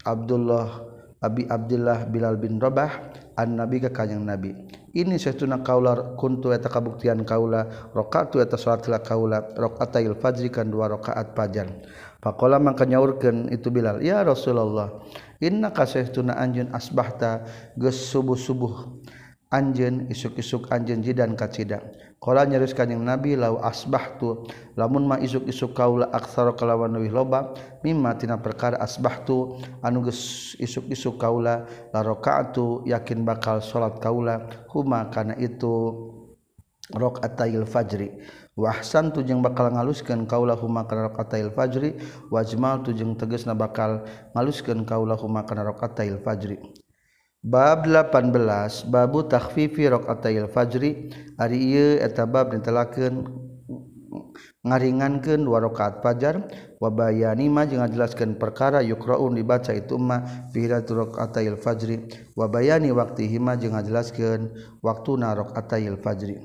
Abdullah 0.05 0.95
Abi 1.25 1.49
Abdullah 1.49 2.05
Bilal 2.05 2.37
bin 2.37 2.61
Rabah 2.61 3.17
an 3.41 3.57
Nabi 3.57 3.81
ka 3.81 3.89
kanjing 3.89 4.29
Nabi. 4.29 4.53
Ini 4.95 5.19
saytuna 5.19 5.65
kaula 5.65 6.15
kuntu 6.15 6.55
eta 6.55 6.71
kabuktian 6.71 7.27
kaula 7.27 7.91
rakaatu 7.91 8.39
eta 8.39 8.55
salatila 8.55 9.03
kaula 9.03 9.43
rakaatil 9.59 10.15
fajri 10.15 10.55
kan 10.55 10.71
dua 10.71 10.87
rakaat 10.93 11.35
fajar. 11.35 11.67
Faqala 12.23 12.63
mangka 12.63 12.87
nyaurkeun 12.87 13.51
itu 13.51 13.75
Bilal 13.75 14.05
ya 14.05 14.23
Rasulullah 14.23 15.03
inna 15.43 15.75
ka 15.75 15.85
saytuna 15.89 16.39
anjeun 16.39 16.71
asbahta 16.71 17.45
geus 17.77 18.01
subuh-subuh 18.13 19.04
anjen 19.51 20.09
isuk-isuk 20.09 20.73
anjen 20.73 21.05
jidan 21.05 21.37
kacidang 21.37 21.85
Kala 22.25 22.49
nyaris 22.49 22.73
kanjing 22.73 23.05
Nabi 23.05 23.37
lau 23.37 23.61
asbah 23.61 24.17
tu 24.17 24.49
lamun 24.81 25.05
ma 25.05 25.21
isuk-isuk 25.21 25.77
kaula 25.77 26.09
aksara 26.09 26.57
kalawan 26.57 26.97
leuwih 26.97 27.13
loba 27.13 27.53
mimma 27.85 28.17
tina 28.17 28.41
perkara 28.41 28.81
asbah 28.81 29.29
tu 29.29 29.61
anu 29.85 30.09
geus 30.09 30.57
isuk-isuk 30.57 31.21
kaula 31.21 31.69
la 31.93 32.01
rakaatu 32.01 32.89
yakin 32.89 33.29
bakal 33.29 33.61
salat 33.61 34.01
kaula 34.01 34.49
huma 34.73 35.13
kana 35.13 35.37
itu 35.37 35.93
rakaatayil 36.97 37.69
fajri. 37.69 38.09
Wahsan 38.55 39.13
tujeng 39.13 39.45
bakal 39.45 39.69
ngaluskan 39.73 40.25
kaulah 40.25 40.57
huma 40.57 40.89
kana 40.89 41.13
rakaatayil 41.13 41.53
fajri 41.53 41.99
wajmal 42.33 42.87
tujeng 42.87 43.21
tegesna 43.21 43.53
bakal 43.53 44.07
ngaluskan 44.33 44.87
kaulah 44.89 45.21
huma 45.21 45.45
kana 45.45 45.61
rakaatayil 45.67 46.25
fajri. 46.25 46.57
bab 47.45 47.85
18 47.85 48.89
babu 48.89 49.29
takfifi 49.29 49.85
rakaatail 49.93 50.49
fajri 50.49 51.13
ari 51.37 51.61
ieu 51.61 52.01
eta 52.01 52.25
bab 52.25 52.57
ditelakeun 52.57 53.45
ngaringankeun 54.65 55.45
dua 55.45 55.61
rakaat 55.61 56.01
fajar. 56.01 56.49
Wa 56.81 56.89
bayani 56.93 57.49
ma 57.49 57.65
jeung 57.65 57.81
ngajelaskeun 57.81 58.37
perkara 58.37 58.85
yukraun 58.85 59.37
dibaca 59.37 59.73
itu 59.73 59.97
ma 59.97 60.25
fi 60.53 60.69
rakaatail 60.69 61.57
fajri 61.57 62.09
wa 62.37 62.49
bayani 62.49 62.93
waqtihi 62.93 63.41
ma 63.41 63.57
jeung 63.57 63.73
ngajelaskeun 63.77 64.53
waktuna 64.85 65.33
rakaatail 65.33 65.97
fajri 66.01 66.41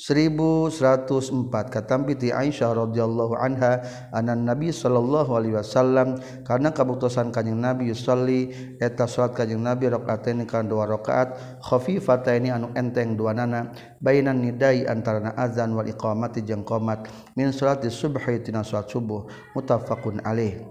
1104 0.00 1.52
katampiti 1.68 2.32
Aisyah 2.32 2.72
radhiyallahu 2.72 3.36
anha 3.36 3.84
anan 4.16 4.48
Nabi 4.48 4.72
sallallahu 4.72 5.36
alaihi 5.36 5.60
wasallam 5.60 6.16
karena 6.48 6.72
kabuktosan 6.72 7.28
kanjing 7.28 7.60
Nabi 7.60 7.92
yusalli 7.92 8.48
eta 8.80 9.04
salat 9.04 9.36
kanjing 9.36 9.60
Nabi 9.60 9.92
rakaatain 9.92 10.48
kan 10.48 10.64
dua 10.72 10.88
rakaat 10.88 11.36
khafifataini 11.60 12.48
anu 12.48 12.72
enteng 12.72 13.20
dua 13.20 13.36
nana 13.36 13.76
bainan 14.00 14.40
nidai 14.40 14.88
antara 14.88 15.36
azan 15.36 15.76
wal 15.76 15.84
iqamati 15.84 16.40
jeung 16.48 16.64
qomat 16.64 17.04
min 17.36 17.52
salati 17.52 17.92
subhi 17.92 18.40
tina 18.40 18.64
salat 18.64 18.88
subuh. 18.88 19.28
Muttafaqun 19.52 20.24
alaih. 20.24 20.64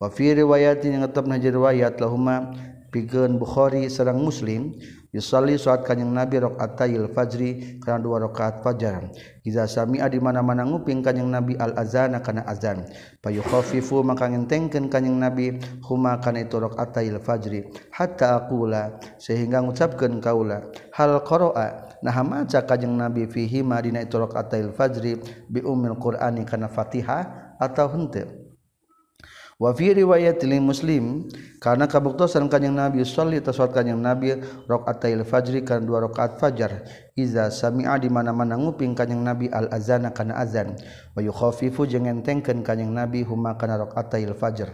Wa 0.00 0.08
fi 0.08 0.32
riwayatin 0.32 0.96
yang 0.96 1.04
tetap 1.04 1.28
najir 1.28 1.52
riwayat 1.52 2.00
lahuma 2.00 2.56
pikeun 2.88 3.36
Bukhari 3.36 3.92
sareng 3.92 4.24
Muslim 4.24 4.72
Yusalli 5.10 5.58
salat 5.58 5.82
kanjing 5.82 6.14
Nabi 6.14 6.38
rakaatayil 6.38 7.10
fajri 7.10 7.82
kana 7.82 7.98
dua 7.98 8.22
rakaat 8.22 8.62
fajar. 8.62 9.10
Iza 9.42 9.66
sami'a 9.66 10.06
di 10.06 10.22
mana-mana 10.22 10.62
nguping 10.62 11.02
kanjing 11.02 11.26
Nabi 11.26 11.58
al 11.58 11.74
azana 11.74 12.22
kana 12.22 12.46
azan. 12.46 12.86
Payu 13.18 13.42
khafifu 13.42 14.06
maka 14.06 14.30
ngentengkeun 14.30 14.86
kanjing 14.86 15.18
Nabi 15.18 15.58
huma 15.90 16.22
kana 16.22 16.46
itu 16.46 16.62
rakaatayil 16.62 17.18
fajri 17.18 17.66
hatta 17.90 18.38
aqula 18.38 19.02
sehingga 19.18 19.58
ngucapkeun 19.66 20.22
kaula 20.22 20.70
hal 20.94 21.18
qara'a 21.26 21.98
nah 22.06 22.16
maca 22.22 22.62
kanjing 22.62 22.94
Nabi 22.94 23.26
fihi 23.26 23.66
ma 23.66 23.82
dina 23.82 24.06
itu 24.06 24.14
rakaatayil 24.14 24.70
fajri 24.70 25.18
bi 25.50 25.58
ummil 25.58 25.98
qur'ani 25.98 26.46
kana 26.46 26.70
Fatihah 26.70 27.58
atau 27.58 27.90
henteu. 27.90 28.39
wafi 29.60 29.92
riwayat 29.92 30.40
li 30.48 30.56
muslim 30.56 31.28
karena 31.60 31.84
kabuktosan 31.84 32.48
kanyang 32.48 32.80
nabi 32.80 33.04
usolli 33.04 33.44
tasawat 33.44 33.76
kanyang 33.76 34.00
nabi 34.00 34.40
rokatail 34.64 35.20
fajri 35.28 35.60
kan 35.60 35.84
dua 35.84 36.00
rokaat 36.08 36.40
fajar. 36.40 36.88
Iza 37.12 37.52
sami'a 37.52 38.00
di 38.00 38.08
mana 38.08 38.32
mana 38.32 38.56
nguping 38.56 38.96
kanyang 38.96 39.20
nabi 39.20 39.46
al 39.52 39.68
azana 39.68 40.16
kana 40.16 40.40
azan. 40.40 40.80
Wa 41.12 41.20
yukhafifu 41.20 41.84
jeung 41.84 42.08
entengkeun 42.08 42.64
kanyang 42.64 42.96
nabi 42.96 43.20
huma 43.20 43.60
kana 43.60 43.76
rokatail 43.84 44.32
fajr 44.32 44.72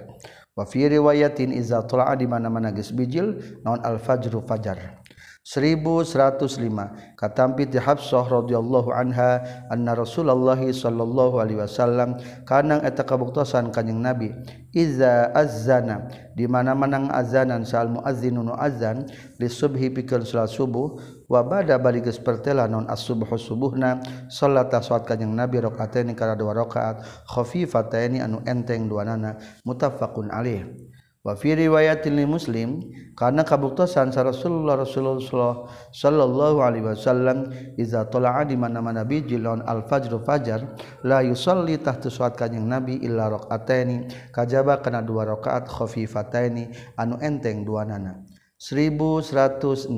wa 0.56 0.64
fi 0.64 0.88
riwayatin 0.88 1.52
iza 1.52 1.84
tala'a 1.84 2.16
di 2.16 2.24
mana 2.24 2.48
mana 2.48 2.72
geus 2.72 2.88
bijil 2.88 3.60
naon 3.60 3.76
al 3.84 4.00
fajru 4.00 4.40
fajar. 4.40 5.04
1105 5.46 7.14
katampi 7.14 7.70
ti 7.70 7.78
Hafsah 7.78 8.26
radhiyallahu 8.26 8.90
anha 8.90 9.46
anna 9.70 9.94
Rasulullah 9.94 10.58
sallallahu 10.58 11.38
alaihi 11.38 11.62
wasallam 11.62 12.18
kanang 12.42 12.82
eta 12.82 13.06
kabuktosan 13.06 13.70
kanjing 13.70 14.02
Nabi 14.02 14.34
iza 14.74 15.30
azzana. 15.30 16.10
Di 16.34 16.50
mana-mana 16.50 17.06
azanan 17.14 17.62
sal 17.62 17.94
muazzinu 17.94 18.42
nu 18.42 18.58
azan 18.58 19.06
li 19.38 19.46
subhi 19.46 19.88
pikeun 19.94 20.26
salat 20.26 20.50
subuh 20.50 20.98
wa 21.30 21.40
bada 21.46 21.78
bari 21.78 22.02
geus 22.02 22.18
pertela 22.18 22.66
non 22.66 22.90
as-subh 22.90 23.22
subuhna 23.38 24.02
salat 24.26 24.74
salat 24.82 25.06
kanjing 25.06 25.30
Nabi 25.30 25.62
rakaataini 25.62 26.18
kana 26.18 26.34
dua 26.34 26.58
rakaat 26.58 27.06
khafifataini 27.30 28.18
anu 28.18 28.42
enteng 28.50 28.90
duanana 28.90 29.38
muttafaqun 29.62 30.26
alaih 30.28 30.85
wafi 31.26 31.58
riwayat 31.58 32.06
li 32.06 32.22
muslim 32.22 32.86
karena 33.18 33.42
kabuktosan 33.42 34.14
sa 34.14 34.22
Rasulullah 34.22 34.78
Rasulullah 34.78 35.66
sallallahu 35.90 36.62
alaihi 36.62 36.86
wasallam 36.86 37.50
iza 37.74 38.06
tala'a 38.06 38.46
di 38.46 38.54
mana-mana 38.54 39.02
bijilon 39.02 39.66
al 39.66 39.82
fajr 39.90 40.22
fajar 40.22 40.62
la 41.02 41.26
yusalli 41.26 41.82
tahta 41.82 42.06
suat 42.06 42.38
kanjing 42.38 42.62
nabi 42.62 43.02
illa 43.02 43.26
raqataini 43.26 44.30
kajaba 44.30 44.78
kana 44.78 45.02
dua 45.02 45.26
rakaat 45.34 45.66
khafifataini 45.66 46.70
anu 46.94 47.18
enteng 47.18 47.66
dua 47.66 47.82
nana. 47.82 48.35
1106 48.56 49.92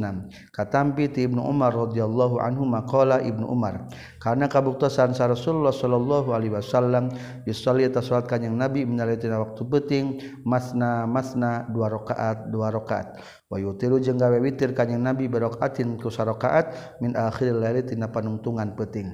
katampi 0.50 1.06
ti 1.06 1.30
Ibnu 1.30 1.38
Umar 1.46 1.70
radhiyallahu 1.70 2.42
anhu 2.42 2.66
maqala 2.66 3.22
Ibnu 3.22 3.46
Umar 3.46 3.86
karena 4.18 4.50
kabuktasan 4.50 5.14
sa 5.14 5.30
Rasulullah 5.30 5.70
sallallahu 5.70 6.34
alaihi 6.34 6.58
wasallam 6.58 7.06
yusalli 7.46 7.86
ta 7.86 8.02
salat 8.02 8.26
kanjing 8.26 8.58
Nabi 8.58 8.82
minalaitina 8.82 9.38
waktu 9.38 9.62
penting 9.62 10.04
masna 10.42 11.06
masna 11.06 11.70
dua 11.70 11.86
rakaat 11.86 12.50
dua 12.50 12.74
rakaat. 12.74 13.22
Wa 13.46 13.62
yutiru 13.62 14.02
jeung 14.02 14.18
gawe 14.18 14.42
witir 14.42 14.74
kanjing 14.74 15.06
Nabi 15.06 15.30
barokaatin 15.30 15.94
ku 15.94 16.10
sarakaat 16.10 16.98
min 16.98 17.14
akhiril 17.14 17.62
laili 17.62 17.86
tina 17.86 18.10
panungtungan 18.10 18.74
penting 18.74 19.08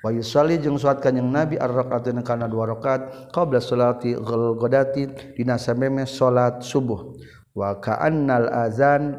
wa 0.00 0.08
yusalli 0.08 0.56
jeung 0.56 0.80
salat 0.80 1.04
kanjing 1.04 1.28
Nabi 1.28 1.60
ar-rakaatin 1.60 2.24
kana 2.24 2.48
dua 2.48 2.72
rakaat 2.72 3.28
qabla 3.28 3.60
salati 3.60 4.16
ghadati 4.56 5.36
dina 5.36 5.60
sameme 5.60 6.08
salat 6.08 6.64
subuh. 6.64 7.12
wakaannal 7.56 8.52
azan 8.52 9.16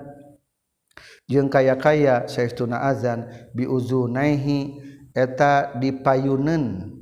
jeung 1.26 1.50
kaya-kaya 1.50 2.30
saestuna 2.30 2.86
azan 2.86 3.26
biuzunaihi 3.58 4.78
eta 5.18 5.74
dipayuneun 5.82 6.94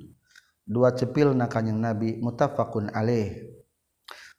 dua 0.63 0.95
cepil 0.95 1.35
na 1.35 1.51
kanjing 1.51 1.77
nabi 1.77 2.17
mutafaqun 2.23 2.89
alaih. 2.95 3.55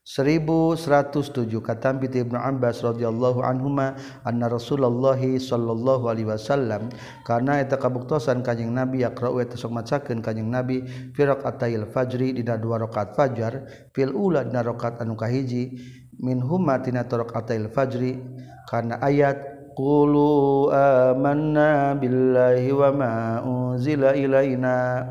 1107 0.07 1.51
kata 1.67 1.99
Ibnu 1.99 2.39
Abbas 2.39 2.79
radhiyallahu 2.79 3.43
anhuma 3.43 3.99
anna 4.23 4.47
Rasulullah 4.47 5.19
sallallahu 5.19 6.07
alaihi 6.07 6.31
wasallam 6.31 6.95
karena 7.27 7.59
eta 7.59 7.75
kabuktosan 7.75 8.47
kanjing 8.47 8.71
Nabi 8.71 9.03
yaqra'u 9.03 9.43
eta 9.43 9.59
sok 9.59 9.75
macakeun 9.83 10.23
kanjing 10.23 10.47
Nabi 10.47 10.87
fi 11.11 11.27
raqatail 11.27 11.91
fajri 11.91 12.39
dina 12.39 12.55
dua 12.55 12.87
rakaat 12.87 13.19
fajar 13.19 13.67
fil 13.91 14.15
ula 14.15 14.47
dina 14.47 14.63
rakaat 14.63 15.03
anu 15.03 15.19
kahiji 15.19 15.75
min 16.21 16.41
huma 16.41 16.81
tina 16.81 17.05
torok 17.05 17.37
atail 17.37 17.69
fajri 17.73 18.21
karena 18.69 19.01
ayat 19.05 19.37
qulu 19.77 20.73
amanna 20.73 21.97
billahi 21.97 22.73
wa 22.73 22.89
ma 22.95 23.13
unzila 23.45 24.17
ilaina. 24.17 25.05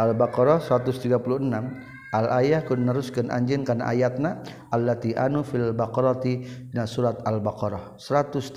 Al-baqarah 0.00 0.58
136 0.58 1.12
al 2.12 2.26
ayah 2.40 2.64
kun 2.64 2.80
neruskeun 2.88 3.28
anjeun 3.28 3.62
kana 3.62 3.92
ayatna 3.92 4.40
allati 4.72 5.12
anu 5.12 5.44
fil 5.44 5.76
baqarati 5.76 6.44
dina 6.72 6.88
surat 6.88 7.20
al-baqarah 7.28 8.00
136 8.00 8.56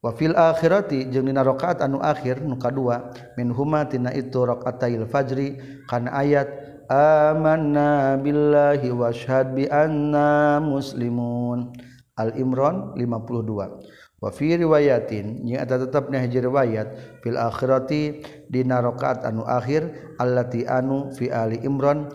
wa 0.00 0.10
fil 0.14 0.34
akhirati 0.38 1.10
jeung 1.10 1.26
dina 1.26 1.42
rakaat 1.42 1.82
anu 1.82 1.98
akhir 2.00 2.38
nu 2.38 2.54
kadua 2.56 3.10
min 3.34 3.50
huma 3.50 3.82
tina 3.86 4.14
itu 4.14 4.46
rakaatil 4.46 5.10
fajri 5.10 5.58
kana 5.90 6.14
ayat 6.16 6.69
amanna 6.90 8.18
billahi 8.18 8.90
washhad 8.90 9.54
bi 9.54 9.70
anna 9.70 10.58
muslimun. 10.58 11.70
Al 12.18 12.36
Imran 12.36 12.92
52 12.98 14.20
wa 14.20 14.28
fi 14.28 14.52
riwayatin 14.52 15.40
nya 15.48 15.64
ada 15.64 15.80
tetep 15.80 16.12
nya 16.12 16.20
hiji 16.20 16.44
riwayat 16.44 16.92
fil 17.24 17.40
akhirati 17.40 18.20
dina 18.52 18.84
rakaat 18.84 19.24
anu 19.24 19.40
akhir 19.48 19.88
allati 20.20 20.68
anu 20.68 21.08
fi 21.16 21.32
ali 21.32 21.56
imran 21.64 22.12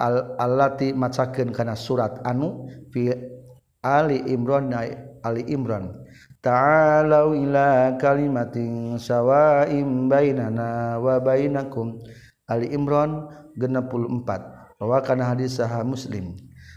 al 0.00 0.40
allati 0.40 0.96
macakeun 0.96 1.52
kana 1.52 1.76
surat 1.76 2.24
anu 2.24 2.64
fi 2.88 3.12
ali 3.84 4.24
imran 4.32 4.72
na 4.72 4.88
ali 5.20 5.44
imran. 5.52 5.92
Ta'alu 6.40 7.44
ila 7.44 7.98
kalimatin 8.00 8.96
sawaim 8.96 10.08
bainana 10.08 10.96
wa 10.96 11.20
bainakum. 11.20 12.00
Ali 12.46 12.70
imran 12.70 13.26
64 13.58 14.56
bahwa 14.76 15.00
karena 15.00 15.32
hadis 15.32 15.56
sah 15.56 15.80
muslim. 15.82 16.36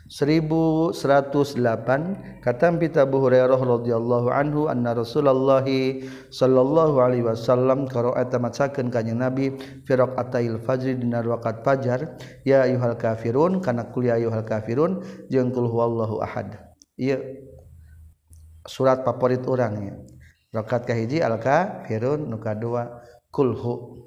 1108 0.10 2.42
kata 2.42 2.66
Abu 3.06 3.18
Hurairah 3.22 3.62
radhiyallahu 3.62 4.34
anhu 4.34 4.66
anna 4.66 4.98
Rasulullah 4.98 5.62
sallallahu 6.34 6.98
alaihi 6.98 7.30
wasallam 7.30 7.86
qira'ata 7.86 8.42
macakeun 8.42 8.90
ka 8.90 9.06
Nabi 9.06 9.54
fi 9.86 9.94
raqatil 9.94 10.58
fajr 10.66 10.98
dina 10.98 11.22
rakaat 11.22 11.62
fajar 11.62 12.18
ya 12.42 12.66
ayyuhal 12.66 12.98
kafirun 12.98 13.62
kana 13.62 13.94
kul 13.94 14.10
ya 14.10 14.18
ayyuhal 14.18 14.50
kafirun 14.50 15.06
jeung 15.30 15.54
kul 15.54 15.70
huwallahu 15.70 16.26
ahad. 16.26 16.58
Ieu 16.98 17.46
surat 18.66 19.06
favorit 19.06 19.46
urang 19.46 19.78
ya 19.78 19.94
rakaat 20.58 20.90
kahiji 20.90 21.22
al 21.22 21.38
kafirun 21.38 22.34
nu 22.34 22.42
kadua 22.42 23.06
kulhu 23.30 23.99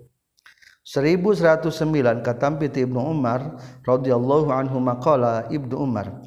1109 0.82 2.26
katampi 2.26 2.66
ti 2.68 2.82
Ibnu 2.82 2.98
Umar 2.98 3.54
radhiyallahu 3.86 4.50
anhu 4.50 4.82
maqala 4.82 5.46
Ibnu 5.46 5.78
Umar 5.78 6.22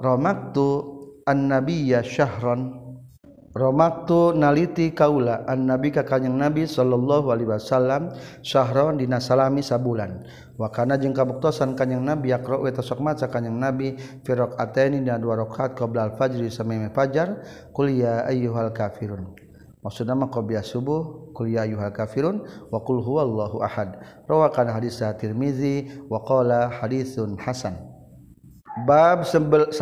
Ramaktu 0.00 0.96
annabiyya 1.28 2.00
syahran. 2.00 2.72
Ramaktu 3.50 4.32
naliti 4.32 4.94
kaula 4.96 5.44
annabi 5.44 5.92
ka 5.92 6.06
kanjeng 6.06 6.38
Nabi 6.38 6.64
sallallahu 6.64 7.34
alaihi 7.34 7.50
wasallam 7.50 8.14
syahron 8.40 8.96
dina 8.96 9.20
salami 9.20 9.60
sabulan. 9.60 10.24
Wa 10.56 10.72
kana 10.72 10.96
jeung 10.96 11.12
kabuktosan 11.12 11.76
kanjeng 11.76 12.00
Nabi 12.00 12.32
yaqra 12.32 12.56
wa 12.62 12.70
tasok 12.72 13.02
maca 13.04 13.28
kanjeng 13.28 13.58
Nabi 13.60 13.98
fi 13.98 14.30
raqataini 14.32 15.04
dina 15.04 15.20
dua 15.20 15.44
rakaat 15.44 15.76
qabla 15.76 16.14
al-fajri 16.14 16.48
sameme 16.48 16.88
fajar 16.96 17.44
qul 17.76 17.92
ya 17.92 18.24
ayyuhal 18.24 18.72
kafirun. 18.72 19.49
Maksud 19.80 20.04
nama 20.04 20.28
qobiah 20.28 20.60
subuh 20.60 21.32
kul 21.32 21.48
ya 21.48 21.64
ayyuhal 21.64 21.92
kafirun 21.92 22.44
wa 22.68 22.78
qul 22.84 23.00
huwallahu 23.00 23.64
ahad. 23.64 23.96
Rawakan 24.28 24.68
hadis 24.68 25.00
Tirmizi 25.16 25.88
wa 26.12 26.20
qala 26.20 26.68
hadisun 26.68 27.40
hasan. 27.40 27.80
Bab 28.84 29.24
18 29.24 29.72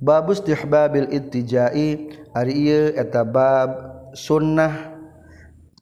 bab 0.00 0.24
istihbabil 0.30 1.10
ittijai. 1.10 2.14
Ari 2.30 2.54
ieu 2.54 2.94
eta 2.94 3.26
bab 3.26 3.70
sunnah 4.14 4.94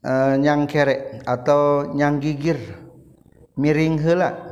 e, 0.01 0.13
nyangkere 0.41 1.21
atau 1.29 1.93
nyanggigir 1.93 2.57
miring 3.61 4.01
heula 4.01 4.48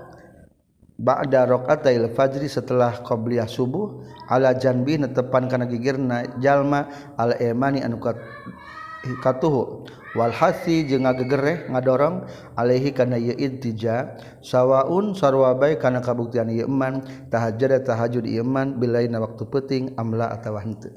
ba'da 0.96 1.44
raqatail 1.44 2.12
fajri 2.16 2.48
setelah 2.48 3.04
qabliyah 3.04 3.44
subuh 3.44 4.00
ala 4.32 4.56
janbi 4.56 4.96
netepan 4.96 5.48
kana 5.48 5.68
gigirna 5.68 6.40
jalma 6.40 6.88
al 7.20 7.36
emani 7.36 7.84
anu 7.84 8.00
katuhu. 9.22 9.86
Wal 10.16 10.32
hasi 10.32 10.88
jeung 10.88 11.04
ngagegereh 11.04 11.68
ngadorong 11.68 12.24
alaihi 12.56 12.96
kana 12.96 13.20
ieu 13.20 13.36
intija 13.36 14.16
sawaun 14.40 15.12
sarwa 15.12 15.52
bae 15.52 15.76
kana 15.76 16.00
kabuktian 16.00 16.48
ieu 16.48 16.64
eman 16.64 17.04
tahajjud 17.28 17.84
tahajud 17.84 18.24
ieu 18.24 18.40
eman 18.40 18.80
bilaina 18.80 19.20
waktu 19.20 19.44
peuting 19.44 19.92
amla 20.00 20.32
atawa 20.32 20.64
henteu 20.64 20.96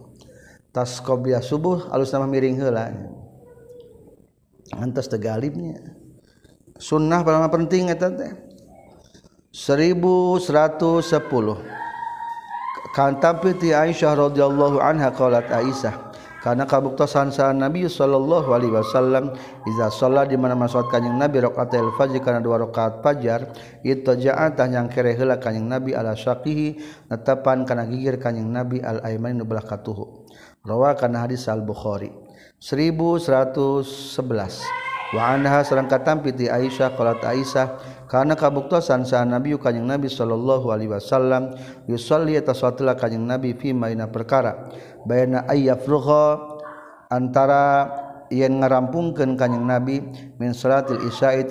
tas 0.71 1.03
qobliyah 1.03 1.43
subuh 1.43 1.91
alus 1.91 2.15
nama 2.15 2.31
miring 2.31 2.63
heula. 2.63 2.95
Antas 4.79 5.11
tegalibnya 5.11 5.83
sunnah 6.79 7.19
paling 7.19 7.51
penting 7.51 7.91
eta 7.91 8.07
teh 8.15 8.31
1110 9.49 10.45
kan 12.93 13.17
tapi 13.17 13.57
ti 13.57 13.73
Aisyah 13.73 14.29
radhiyallahu 14.29 14.77
anha 14.77 15.09
qalat 15.09 15.49
Aisyah 15.49 16.13
karena 16.45 16.69
kabuktasan 16.69 17.33
sah 17.33 17.49
Nabi 17.49 17.89
Shallallahu 17.89 18.45
Alaihi 18.53 18.77
Wasallam 18.77 19.33
Iza 19.65 19.89
salat 19.89 20.29
di 20.29 20.37
mana 20.37 20.53
masuk 20.53 20.93
kanyang 20.93 21.17
Nabi 21.17 21.41
rakaat 21.41 21.73
fajr 21.97 22.21
karena 22.21 22.45
dua 22.45 22.61
rakaat 22.61 23.01
fajar 23.01 23.49
itu 23.81 24.13
ja'atah 24.13 24.69
yang 24.69 24.85
kere 24.85 25.17
heula 25.17 25.41
kanyang 25.41 25.65
Nabi 25.65 25.97
ala 25.97 26.13
syaqihi 26.13 26.77
netapan 27.09 27.65
kana 27.65 27.89
gigir 27.89 28.21
kanyang 28.21 28.53
Nabi 28.53 28.85
al 28.85 29.01
aiman 29.01 29.41
nu 29.41 29.49
belah 29.49 29.65
katuhu. 29.65 30.29
Rawa 30.61 30.93
kana 30.93 31.25
hadis 31.25 31.49
al 31.49 31.65
Bukhari 31.65 32.13
1111 32.61 34.13
Waanha 35.09 35.65
serang 35.65 35.89
katampi 35.89 36.37
ti 36.37 36.45
Aisyah 36.45 36.93
qalat 36.93 37.25
Aisyah 37.25 37.97
karena 38.09 38.33
kabuktasan 38.33 39.05
sah 39.05 39.21
nabi 39.21 39.53
kanyang 39.53 39.85
nabi 39.85 40.09
sallallahu 40.09 40.73
alaihi 40.73 40.89
wasallam 40.89 41.53
yusalli 41.85 42.41
tasatila 42.41 42.97
kanyang 42.97 43.37
nabi 43.37 43.53
fi 43.53 43.69
maina 43.69 44.09
perkara. 44.09 44.73
Bayana 45.05 45.45
ayyafruha 45.45 46.41
antara 47.13 47.85
yen 48.33 48.65
ngarampungkeun 48.65 49.37
kanyang 49.37 49.69
nabi 49.69 50.01
min 50.41 50.57
salatil 50.57 51.05
isya'i 51.05 51.45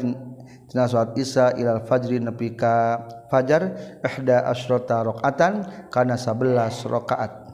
tina 0.68 0.84
salat 0.84 1.16
isya 1.16 1.56
ilal 1.56 1.80
fajri 1.86 2.20
nepi 2.20 2.52
ka 2.52 3.00
fajar 3.32 3.72
ihda 4.04 4.44
asyrata 4.50 5.00
rakaatan 5.00 5.64
kana 5.88 6.20
11 6.20 6.92
rakaat 6.92 7.47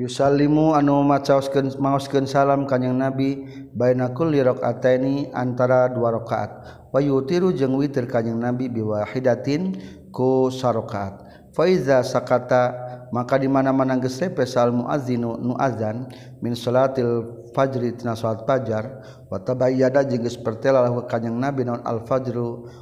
Yusallimu 0.00 0.72
anu 0.72 1.04
macaoskeun 1.04 1.76
maoskeun 1.76 2.24
salam 2.24 2.64
kanjing 2.64 2.96
Nabi 2.96 3.44
baina 3.76 4.08
kulli 4.16 4.40
raqataini 4.40 5.28
antara 5.36 5.92
dua 5.92 6.16
rakaat. 6.16 6.50
Wa 6.88 7.04
yutiru 7.04 7.52
jeung 7.52 7.76
witir 7.76 8.08
kanjing 8.08 8.40
Nabi 8.40 8.72
biwahidatin 8.72 9.76
ku 10.08 10.48
sarakaat. 10.48 11.20
Fa 11.52 11.68
iza 11.68 12.00
sakata 12.00 12.72
maka 13.12 13.36
di 13.36 13.44
mana-mana 13.44 14.00
geus 14.00 14.16
repe 14.24 14.48
sal 14.48 14.72
muazzinu 14.72 15.36
nu 15.36 15.52
azan 15.60 16.08
min 16.40 16.56
salatil 16.56 17.44
fajri 17.52 17.92
tina 17.92 18.16
salat 18.16 18.48
fajar 18.48 19.04
wa 19.28 19.36
tabayyada 19.36 20.00
jeung 20.08 20.24
geus 20.24 20.40
pertela 20.40 20.80
lahu 20.80 21.04
kanjing 21.04 21.36
Nabi 21.36 21.68
naon 21.68 21.84
al 21.84 22.08
fajru 22.08 22.72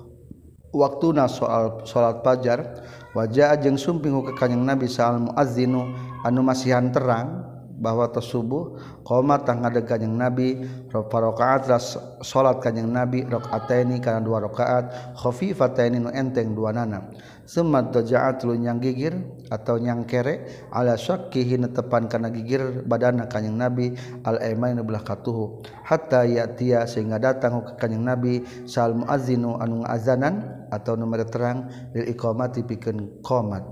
waktuna 0.70 1.26
soal 1.26 1.82
salat 1.82 2.22
fajar 2.22 2.78
wajah 3.18 3.58
ajeng 3.58 3.74
sumping 3.74 4.14
ke 4.30 4.32
kanyang 4.38 4.62
Nabi 4.62 4.86
Sal 4.86 5.18
muazzinu 5.18 5.90
anu 6.22 6.40
masihan 6.46 6.86
terang 6.94 7.42
bahwa 7.78 8.10
tos 8.10 8.30
subuh 8.30 8.78
koma 9.06 9.42
tang 9.42 9.62
ada 9.66 9.82
kanyang 9.82 10.14
Nabi 10.14 10.62
rakaat 10.90 11.66
ras 11.66 11.98
salat 12.22 12.62
kanyang 12.62 12.90
Nabi 12.90 13.26
rakaataini 13.26 13.98
kana 13.98 14.22
dua 14.22 14.46
rakaat 14.46 15.14
khafifataini 15.18 15.98
nu 16.02 16.10
enteng 16.14 16.54
dua 16.54 16.74
nana. 16.74 17.10
Summa 17.48 17.82
tajaat 17.86 18.44
lu 18.46 18.54
nyang 18.54 18.78
gigir 18.82 19.14
atau 19.48 19.80
nyang 19.80 20.04
kere 20.04 20.68
ala 20.70 20.94
syakkihi 20.94 21.60
netepan 21.60 22.06
kana 22.06 22.28
gigir 22.32 22.84
badana 22.84 23.26
kanjing 23.26 23.56
Nabi 23.56 23.96
al 24.24 24.40
aiman 24.40 24.80
belah 24.84 25.02
katuhu. 25.02 25.64
Hatta 25.84 26.24
ya'tiya 26.28 26.84
sehingga 26.88 27.18
datang 27.20 27.64
ka 27.64 27.80
kanjing 27.80 28.04
Nabi 28.04 28.44
sal 28.64 28.94
muazzinu 28.94 29.58
anu 29.58 29.84
azanan 29.84 30.64
atau 30.68 30.94
nomor 30.94 31.24
terang 31.28 31.68
lil 31.92 32.08
iqamati 32.12 32.64
pikeun 32.64 33.24
qomat. 33.24 33.64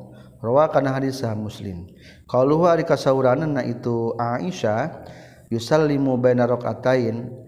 Rawa 0.42 0.68
kana 0.68 0.92
hadis 0.92 1.24
sah 1.24 1.32
Muslim. 1.32 1.88
Qaluhu 2.28 2.68
ari 2.68 2.84
kasauranan 2.84 3.56
na 3.56 3.62
itu 3.64 4.12
Aisyah 4.20 5.08
yusallimu 5.48 6.18
baina 6.20 6.44
raqatain 6.44 7.45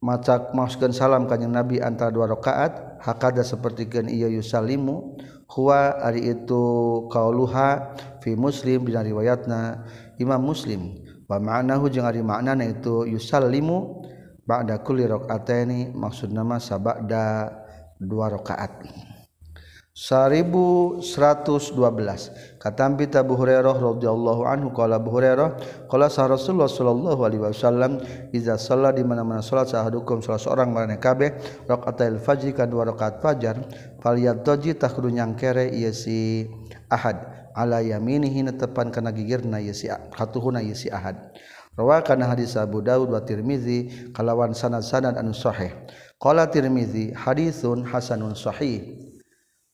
macak 0.00 0.56
masukkan 0.56 0.96
salam 0.96 1.28
kanyang 1.28 1.60
Nabi 1.60 1.76
antara 1.76 2.08
dua 2.08 2.24
rakaat 2.24 3.00
hakada 3.04 3.44
sepertikeun 3.44 4.08
ieu 4.08 4.32
yusalimu 4.32 5.20
huwa 5.44 6.00
ari 6.00 6.32
itu 6.32 6.62
qauluha 7.12 7.96
fi 8.24 8.32
muslim 8.32 8.88
dina 8.88 9.04
riwayatna 9.04 9.84
Imam 10.20 10.40
Muslim. 10.40 11.00
Wa 11.24 11.40
ma'nahu 11.40 11.88
jeung 11.88 12.04
ari 12.04 12.20
maknana 12.20 12.66
itu 12.66 13.06
yusallimu 13.06 14.04
ba'da 14.44 14.82
kulli 14.82 15.06
rakaataini 15.06 15.94
maksudna 15.96 16.44
mah 16.44 16.58
sabada 16.58 17.54
dua 17.96 18.28
rakaat. 18.28 18.84
1112 20.00 21.04
katambi 22.56 23.04
Abu 23.12 23.36
Hurairah 23.36 23.76
radhiyallahu 23.76 24.48
anhu 24.48 24.72
qala 24.72 24.96
Abu 24.96 25.12
Hurairah 25.12 25.60
qala 25.92 26.08
sa 26.08 26.24
Rasulullah 26.24 26.72
sallallahu 26.72 27.20
alaihi 27.20 27.44
wasallam 27.44 28.00
iza 28.32 28.56
shalla 28.56 28.96
di 28.96 29.04
mana-mana 29.04 29.44
salat 29.44 29.68
sahadukum 29.68 30.24
salah 30.24 30.40
seorang 30.40 30.72
marane 30.72 30.96
kabeh 30.96 31.36
raqaatil 31.68 32.16
fajri 32.16 32.56
ka 32.56 32.64
dua 32.64 32.88
rakaat 32.88 33.20
fajar 33.20 33.60
falyataji 34.00 34.80
takhru 34.80 35.12
nyangkere 35.12 35.68
ieu 35.68 35.92
si 35.92 36.48
ahad. 36.88 37.20
Ala 37.52 37.84
yaminihi 37.84 38.48
netepan 38.48 38.88
kana 38.88 39.12
gigirna 39.12 39.60
ieu 39.60 39.76
si 39.76 39.92
hatuhuna 39.92 40.64
ieu 40.64 40.72
si 40.72 40.88
ahad. 40.88 41.20
Rawakan 41.76 42.24
hadis 42.24 42.56
Abu 42.56 42.80
Daud 42.80 43.12
wa 43.12 43.20
Tirmizi 43.20 44.08
kalawan 44.16 44.56
sanad-sanad 44.56 45.20
anu 45.20 45.36
sahih. 45.36 45.76
Qala 46.16 46.48
Tirmizi 46.48 47.12
haditsun 47.12 47.84
hasanun 47.84 48.32
sahih. 48.32 49.09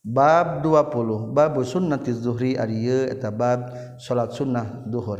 bab 0.07 0.63
20 0.63 1.35
babu 1.35 1.67
sunnati 1.67 2.15
zuhri 2.15 2.55
ari 2.55 2.87
eta 3.11 3.35
bab 3.35 3.75
salat 3.99 4.31
sunnah 4.31 4.87
duhur 4.87 5.19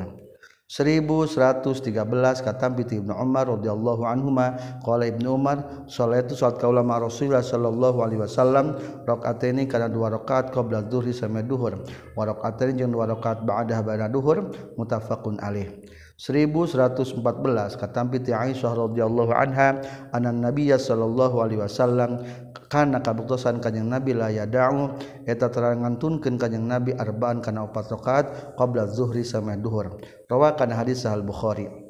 1113 0.67 2.43
kata 2.43 2.67
piti 2.75 2.99
Ibnu 2.99 3.15
Umar 3.15 3.47
radhiyallahu 3.47 4.03
anhuma 4.03 4.59
qala 4.83 5.07
Ibnu 5.07 5.39
Umar 5.39 5.87
salatu 5.87 6.35
salat 6.35 6.59
kaula 6.59 6.83
ma 6.83 6.99
Rasulullah 6.99 7.43
sallallahu 7.43 8.03
alaihi 8.03 8.23
wasallam 8.27 8.75
rakaataini 9.07 9.71
kana 9.71 9.87
dua 9.87 10.11
rakaat 10.11 10.51
qabla 10.51 10.91
zuhri 10.91 11.15
sama 11.15 11.47
duhur. 11.47 11.87
Wa 12.19 12.27
rakaataini 12.27 12.83
jeung 12.83 12.91
dua 12.91 13.07
rakaat 13.07 13.47
ba'da 13.47 13.79
ba'da 13.79 14.11
duhur 14.11 14.51
muttafaqun 14.75 15.39
alaih. 15.39 15.71
1114 16.17 17.77
kata 17.77 18.01
piti 18.09 18.33
Aisyah 18.33 18.73
radhiyallahu 18.73 19.37
anha 19.37 19.85
anan 20.17 20.41
Nabiya 20.41 20.81
sallallahu 20.81 21.45
alaihi 21.45 21.61
wasallam 21.61 22.25
kana 22.73 23.05
kabuktosan 23.05 23.61
kanjing 23.61 23.85
Nabi 23.87 24.17
la 24.17 24.33
yada'u. 24.33 24.97
Eta 25.29 25.53
terangantunkeun 25.53 26.41
kanjing 26.41 26.65
Nabi 26.65 26.97
arba'an 26.97 27.45
kana 27.45 27.69
opat 27.69 27.93
rakaat 27.93 28.57
qabla 28.57 28.89
zuhri 28.89 29.29
samai 29.29 29.61
duhur. 29.61 30.01
Rawakan 30.27 30.73
hadis 30.73 31.05
sahal 31.05 31.21
Bukhari 31.21 31.86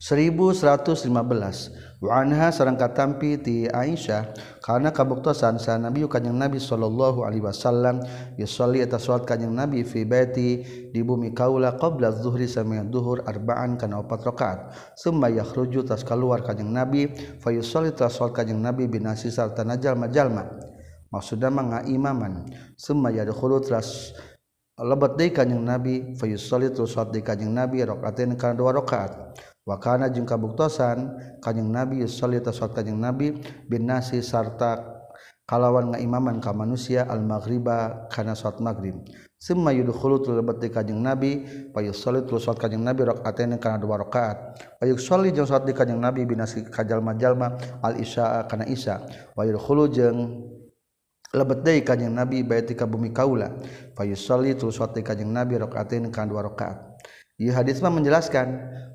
1115 0.00 2.00
wa 2.00 2.16
anha 2.16 2.48
sareng 2.48 2.80
katampi 2.80 3.36
ti 3.36 3.68
Aisyah 3.68 4.32
karena 4.64 4.88
kabuktosan 4.88 5.60
sa 5.60 5.76
Nabi 5.76 6.08
kanjing 6.08 6.32
Nabi 6.32 6.56
sallallahu 6.56 7.20
alaihi 7.20 7.44
wasallam 7.44 8.00
yusolli 8.40 8.80
eta 8.80 8.96
salat 8.96 9.28
kanjing 9.28 9.52
Nabi 9.52 9.84
fi 9.84 10.08
baiti 10.08 10.64
di 10.88 11.00
bumi 11.04 11.36
kaula 11.36 11.76
qabla 11.76 12.16
zuhri 12.16 12.48
sami 12.48 12.80
duhur 12.88 13.20
arba'an 13.28 13.76
kana 13.76 14.00
opat 14.00 14.24
rakaat. 14.24 14.58
Summa 14.96 15.28
yakhruju 15.28 15.84
tas 15.84 16.00
keluar 16.00 16.40
kanjing 16.40 16.72
Nabi 16.72 17.12
fa 17.36 17.52
yusolli 17.52 17.92
tas 17.92 18.16
salat 18.16 18.32
kanjing 18.32 18.56
Nabi 18.56 18.88
binasi 18.88 19.28
sarta 19.28 19.68
najal 19.68 20.00
majalma 20.00 20.48
maksudna 21.12 21.52
mah 21.52 21.84
imaman. 21.84 22.48
Summa 22.80 23.12
yadkhulu 23.12 23.68
tas 23.68 24.16
lebat 24.80 25.20
deui 25.20 25.28
kanjing 25.28 25.60
Nabi 25.60 26.16
fa 26.16 26.24
yusolli 26.24 26.72
tas 26.72 26.88
salat 26.88 27.12
deui 27.12 27.20
kanjing 27.20 27.52
Nabi 27.52 27.84
rakaatain 27.84 28.32
kana 28.40 28.56
dua 28.56 28.72
rakaat 28.72 29.36
wakana 29.70 30.10
jeung 30.10 30.26
kabuktosan 30.26 31.14
kanjeng 31.38 31.70
nabi 31.70 32.02
yusolli 32.02 32.42
tasawat 32.42 32.82
kanjeng 32.82 32.98
nabi 32.98 33.38
bin 33.70 33.86
nasi 33.86 34.18
sarta 34.18 34.98
kalawan 35.46 35.94
ngaimaman 35.94 36.42
ka 36.42 36.50
manusia 36.50 37.06
al 37.06 37.22
maghriba 37.22 38.06
kana 38.10 38.38
salat 38.38 38.62
maghrib. 38.62 39.02
Summa 39.40 39.72
yudkhulu 39.72 40.22
tulbat 40.22 40.62
di 40.62 40.68
kanjeng 40.70 41.02
nabi 41.02 41.42
fa 41.74 41.82
yusolli 41.82 42.22
tul 42.22 42.38
salat 42.38 42.62
kanjeng 42.62 42.86
nabi 42.86 43.02
rakaatain 43.06 43.58
kana 43.58 43.82
dua 43.82 43.98
rakaat. 43.98 44.58
Wa 44.78 44.84
yusolli 44.86 45.34
jeung 45.34 45.50
salat 45.50 45.66
di 45.66 45.74
kanjeng 45.74 45.98
nabi 45.98 46.22
binasi 46.22 46.70
kajalma-jalma 46.70 47.58
al 47.82 47.98
isya 47.98 48.46
kana 48.46 48.66
isya. 48.70 49.02
Wa 49.34 49.42
yudkhulu 49.42 49.90
jeung 49.90 50.18
lebet 51.34 51.66
deui 51.66 51.82
kanjeng 51.82 52.14
nabi 52.14 52.46
baiti 52.46 52.78
ka 52.78 52.86
bumi 52.86 53.10
kaula. 53.10 53.50
Fa 53.98 54.06
yusolli 54.06 54.54
tul 54.54 54.70
salat 54.70 54.98
di 54.98 55.02
kanjeng 55.02 55.34
nabi 55.34 55.58
rakaatain 55.58 56.14
kana 56.14 56.30
dua 56.30 56.46
rakaat. 56.46 57.00
Ieu 57.40 57.56
hadis 57.56 57.80
mah 57.80 57.88
menjelaskan 57.88 58.46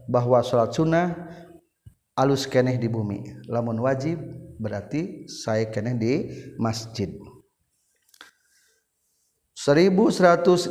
bahwa 0.06 0.42
salat 0.42 0.74
sunnah 0.74 1.14
alus 2.16 2.48
keneh 2.48 2.80
di 2.80 2.88
bumi. 2.88 3.46
Lamun 3.52 3.78
wajib 3.84 4.22
berarti 4.58 5.28
saya 5.28 5.68
keneh 5.68 5.96
di 6.00 6.14
masjid. 6.56 7.12
1116 9.66 10.70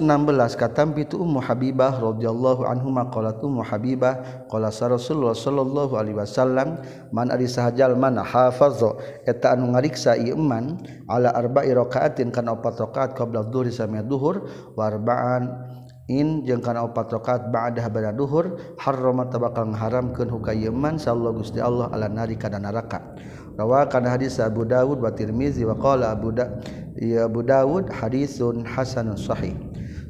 katam 0.55 0.94
pitu 0.94 1.18
Ummu 1.18 1.42
Habibah 1.42 1.99
radhiyallahu 1.99 2.62
anhu 2.62 2.94
maqalat 2.94 3.42
Ummu 3.42 3.66
Habibah 3.66 4.47
qala 4.47 4.70
Rasulullah 4.70 5.35
sallallahu 5.35 5.99
alaihi 5.99 6.14
wasallam 6.14 6.79
man 7.11 7.35
ari 7.35 7.51
sahajal 7.51 7.99
man 7.99 8.23
hafaza. 8.23 8.94
Eta 9.27 9.59
anu 9.59 9.75
ngariksa 9.75 10.14
ieu 10.14 10.38
ala 11.11 11.35
arba'i 11.35 11.75
rakaatin 11.75 12.31
kana 12.31 12.55
opat 12.55 12.79
rakaat 12.79 13.18
qabla 13.18 13.42
dhuhri 13.51 13.75
samia 13.75 14.07
duhur 14.07 14.47
wa 14.79 14.87
arba'an 14.87 15.73
in 16.08 16.44
jeung 16.44 16.60
kana 16.60 16.84
opat 16.84 17.08
rakaat 17.08 17.48
ba'dah 17.48 17.88
bada 17.88 18.12
duhur 18.12 18.60
harrama 18.76 19.24
tabakal 19.28 19.72
haramkeun 19.72 20.28
hukayeman 20.28 21.00
sallallahu 21.00 21.40
gusti 21.40 21.64
Allah 21.64 21.88
ala 21.88 22.12
nari 22.12 22.36
kana 22.36 22.60
neraka 22.60 23.00
rawa 23.56 23.88
kana 23.88 24.12
hadis 24.12 24.36
Abu 24.36 24.68
Dawud 24.68 25.00
wa 25.00 25.08
Tirmizi 25.14 25.64
wa 25.64 25.78
qala 25.80 26.12
Abu 26.12 26.34
da 26.36 26.60
ya 27.00 27.24
Abu 27.24 27.40
Dawud 27.40 27.88
hadisun 27.88 28.68
hasanun 28.68 29.16
sahih. 29.16 29.56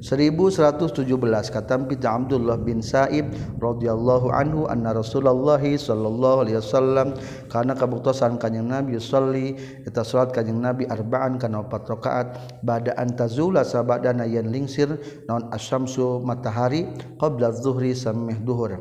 1117 0.04 1.00
kata 1.48 1.80
Pita 1.88 2.12
Abdullah 2.12 2.60
bin 2.60 2.84
Saib 2.84 3.32
radhiyallahu 3.56 4.28
anhu 4.36 4.68
anna 4.68 4.92
Rasulullah 4.92 5.56
sallallahu 5.56 6.44
alaihi 6.44 6.60
wasallam 6.60 7.16
kana 7.48 7.72
kabuktosan 7.72 8.36
kanjing 8.36 8.68
Nabi 8.68 9.00
salli 9.00 9.56
eta 9.88 10.04
salat 10.04 10.36
kanjing 10.36 10.60
Nabi 10.60 10.84
arba'an 10.84 11.40
kana 11.40 11.64
opat 11.64 11.88
rakaat 11.88 12.36
bada 12.60 12.92
antazula 13.00 13.64
sabadana 13.64 14.28
yen 14.28 14.52
lingsir 14.52 14.92
naon 15.24 15.48
asyamsu 15.48 16.20
matahari 16.20 16.84
qabla 17.16 17.56
zuhri 17.56 17.96
samih 17.96 18.36
duhur. 18.44 18.76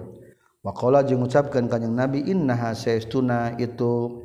Wakola 0.63 1.03
jeung 1.07 1.23
ucapkan 1.23 1.71
kanjeng 1.71 1.91
Nabi 1.91 2.23
innaha 2.23 2.71
saestuna 2.71 3.55
itu 3.59 4.22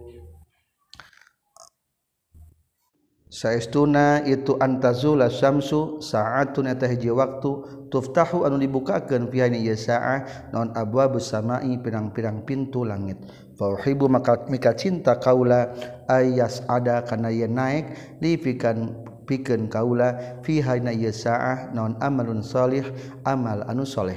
saestuna 3.28 4.24
itu 4.24 4.56
antazula 4.56 5.28
syamsu 5.28 6.00
sa'atun 6.00 6.72
eta 6.72 6.88
hiji 6.88 7.12
waktu 7.12 7.84
tuftahu 7.92 8.48
anu 8.48 8.56
dibukakeun 8.56 9.28
fi 9.28 9.44
hadhihi 9.44 9.76
sa'ah 9.76 10.52
non 10.52 10.72
abwaab 10.72 11.20
samai 11.20 11.76
pirang-pirang 11.80 12.44
pintu 12.48 12.88
langit. 12.88 13.20
Fa 13.60 13.68
uhibbu 13.76 14.08
maka 14.08 14.48
mika 14.48 14.72
cinta 14.72 15.20
kaula 15.20 15.76
ayas 16.08 16.64
ada 16.72 17.04
kana 17.04 17.28
ye 17.28 17.44
naik 17.44 18.16
li 18.24 18.40
fikan 18.40 18.96
pikeun 19.28 19.68
kaula 19.68 20.40
fi 20.40 20.64
hadhihi 20.64 21.12
sa'ah 21.12 21.76
non 21.76 22.00
amalun 22.00 22.40
salih 22.40 22.84
amal 23.28 23.60
anu 23.68 23.84
saleh 23.84 24.16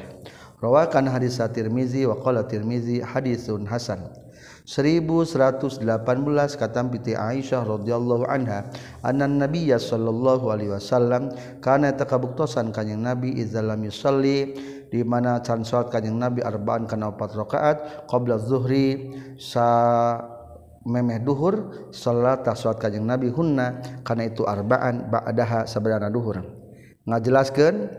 rawakan 0.61 1.09
hadis 1.09 1.41
at-Tirmizi 1.41 2.07
wa 2.07 2.15
qala 2.21 2.47
Tirmizi 2.47 3.01
hadisun 3.01 3.65
hasan. 3.67 4.07
1118 4.65 5.81
katampiti 6.57 7.17
Aisyah 7.17 7.65
rodhiyallahu 7.65 8.29
anha 8.29 8.69
anan 9.01 9.41
nabiyya 9.41 9.81
sallallahu 9.81 10.53
alaihi 10.53 10.71
wasallam 10.73 11.33
kana 11.63 11.93
takabuktosan 11.97 12.69
kanjing 12.69 13.01
nabi 13.01 13.33
izallam 13.41 13.81
yusalli 13.81 14.53
di 14.91 15.01
mana 15.07 15.39
can 15.39 15.63
salat 15.63 15.89
kanjing 15.89 16.19
nabi 16.19 16.43
arba'an 16.43 16.85
kana 16.85 17.15
opat 17.15 17.31
rakaat 17.33 17.77
qabla 18.11 18.37
zuhri 18.37 19.15
sa 19.39 19.65
memeh 20.83 21.23
duhur 21.23 21.89
salat 21.95 22.43
salat 22.53 22.77
kanjing 22.77 23.07
nabi 23.07 23.31
hunna 23.31 23.81
kana 24.05 24.27
itu 24.27 24.43
arba'an 24.43 25.07
ba'daha 25.07 25.63
sabadana 25.65 26.11
duhur. 26.11 26.43
Ngajelaskeun 27.07 27.89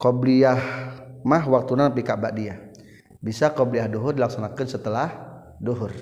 qabliyah 0.00 0.58
mah 1.22 1.44
waktuna 1.46 1.92
pika 1.94 2.18
ba'diyah 2.18 2.58
bisa 3.24 3.56
qabliyah 3.56 3.88
duhur 3.88 4.12
dilaksanakan 4.12 4.66
setelah 4.68 5.08
duhur. 5.62 5.94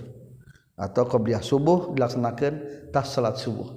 Atau 0.76 1.04
qobliyah 1.04 1.44
subuh 1.44 1.92
dilaksanakan 1.92 2.88
tah 2.90 3.04
salat 3.04 3.36
subuh. 3.36 3.68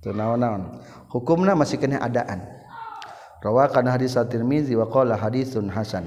Teu 0.00 0.14
naon-naon. 0.14 0.78
Hukumna 1.10 1.58
masih 1.58 1.82
kena 1.82 1.98
adaan. 1.98 2.46
Rawa 3.42 3.70
kana 3.70 3.94
hadis 3.94 4.18
at-Tirmizi 4.18 4.74
wa 4.78 4.86
qala 4.86 5.18
haditsun 5.18 5.70
hasan. 5.70 6.06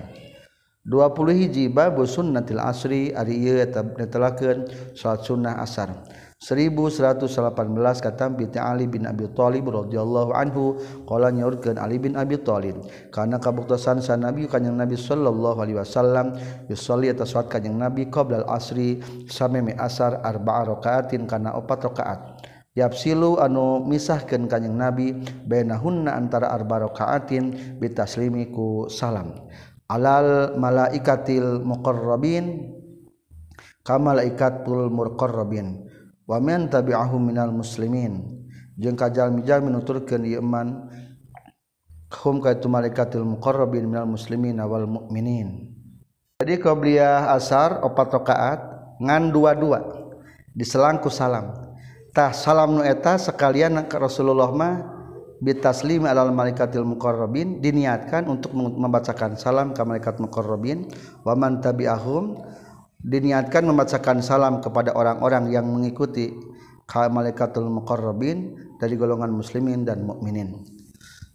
20 0.88 1.36
hiji 1.36 1.68
babu 1.70 2.08
sunnatil 2.08 2.64
asri 2.64 3.12
ari 3.14 3.36
ieu 3.38 3.60
netelakeun 4.00 4.66
salat 4.96 5.22
sunnah 5.28 5.60
asar. 5.60 5.92
1118 6.40 8.00
kata 8.00 8.32
bi 8.32 8.48
Ali 8.56 8.88
bin 8.88 9.04
Abi 9.04 9.28
Thalib 9.36 9.68
radhiyallahu 9.76 10.32
anhu 10.32 10.80
qala 11.04 11.36
nyaurkeun 11.36 11.76
Ali 11.76 12.00
bin 12.00 12.16
Abi 12.16 12.40
Thalib 12.40 12.80
kana 13.12 13.44
kabuktosan 13.44 14.00
sa 14.00 14.16
Nabi 14.16 14.48
kanjing 14.48 14.72
Nabi 14.72 14.96
sallallahu 14.96 15.60
alaihi 15.60 15.84
wasallam 15.84 16.40
yusolli 16.72 17.12
atas 17.12 17.36
salat 17.36 17.52
kanjing 17.52 17.76
Nabi 17.76 18.08
qabla 18.08 18.48
al-asri 18.48 19.04
sameme 19.28 19.76
asar 19.76 20.24
arba'a 20.24 20.80
rakaatin 20.80 21.28
kana 21.28 21.60
opat 21.60 21.92
rakaat. 21.92 22.40
Yapsilu 22.72 23.36
anu 23.44 23.84
misahkeun 23.84 24.48
kanjing 24.48 24.80
Nabi 24.80 25.20
bainahunna 25.44 26.16
antara 26.16 26.56
arba 26.56 26.88
rakaatin 26.88 27.76
bitaslimi 27.84 28.48
ku 28.48 28.88
salam. 28.88 29.36
Alal 29.92 30.56
malaikatil 30.56 31.68
muqarrabin 31.68 32.72
kama 33.84 34.16
malaikatul 34.16 34.88
muqarrabin 34.88 35.90
wamen 36.30 36.70
tabi'ahu 36.70 37.18
minal 37.18 37.50
muslimin. 37.50 38.38
Jeung 38.78 38.94
kajalmi-jalmi 38.96 39.74
nuturkeun 39.74 40.24
ieu 40.24 40.40
iman 40.40 40.88
hum 42.22 42.40
ka 42.40 42.56
itu 42.56 42.70
malaikatul 42.70 43.26
muqarrabin 43.26 43.90
minal 43.90 44.06
muslimin 44.06 44.62
wal 44.62 44.86
mu'minin. 44.86 45.74
Jadi 46.40 46.56
qabliyah 46.62 47.36
asar 47.36 47.84
opat 47.84 48.16
rakaat 48.16 48.60
ngan 49.04 49.34
dua-dua 49.34 49.84
diselangku 50.56 51.12
salam. 51.12 51.52
Tah 52.16 52.32
salam 52.32 52.80
nu 52.80 52.82
eta 52.88 53.20
sekalian 53.20 53.76
ke 53.92 54.00
Rasulullah 54.00 54.48
mah 54.50 54.80
bitaslim 55.44 56.08
alal 56.08 56.32
malaikatil 56.32 56.88
muqarrabin 56.88 57.60
diniatkan 57.60 58.32
untuk 58.32 58.56
membacakan 58.56 59.36
salam 59.36 59.76
ke 59.76 59.84
malaikat 59.84 60.24
muqarrabin. 60.24 60.88
Wa 61.28 61.36
man 61.36 61.60
tabi'ahum 61.60 62.40
diniatkan 63.00 63.64
membacakan 63.64 64.20
salam 64.20 64.60
kepada 64.60 64.92
orang-orang 64.96 65.52
yang 65.52 65.68
mengikuti 65.68 66.36
malaikatul 66.90 67.70
muqarrabin 67.70 68.58
dari 68.82 68.98
golongan 68.98 69.30
muslimin 69.30 69.86
dan 69.86 70.02
mukminin. 70.04 70.66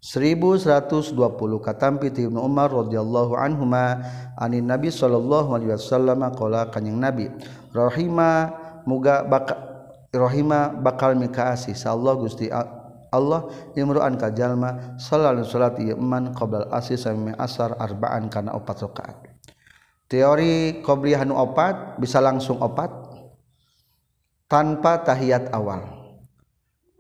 1120 0.04 1.16
katampi 1.64 2.12
Ibnu 2.12 2.36
Umar 2.36 2.68
radhiyallahu 2.68 3.40
anhuma 3.40 4.04
anin 4.36 4.68
Nabi 4.68 4.92
sallallahu 4.92 5.56
alaihi 5.56 5.72
wasallam 5.72 6.20
qala 6.36 6.68
kanjing 6.68 7.00
Nabi 7.00 7.32
rahima 7.72 8.52
muga 8.84 9.24
bakal 9.24 9.56
rahima 10.12 10.68
bakal 10.76 11.16
mikaasi 11.16 11.72
sallallahu 11.72 12.28
Gusti 12.28 12.52
Allah 12.52 13.48
imru'an 13.72 14.20
ka 14.20 14.28
jalma 14.28 15.00
sallallahu 15.00 15.48
salat 15.48 15.80
ieu 15.80 15.96
man 15.96 16.36
qabla 16.36 16.68
asri 16.68 17.00
sami 17.00 17.32
asar 17.40 17.72
arba'an 17.80 18.28
kana 18.28 18.52
opat 18.52 18.84
rakaat 18.84 19.33
teori 20.08 20.84
qobliyah 20.84 21.24
nu 21.24 21.36
opat 21.36 21.96
bisa 22.00 22.20
langsung 22.20 22.60
opat 22.60 22.90
tanpa 24.48 25.02
tahiyat 25.02 25.50
awal. 25.50 25.82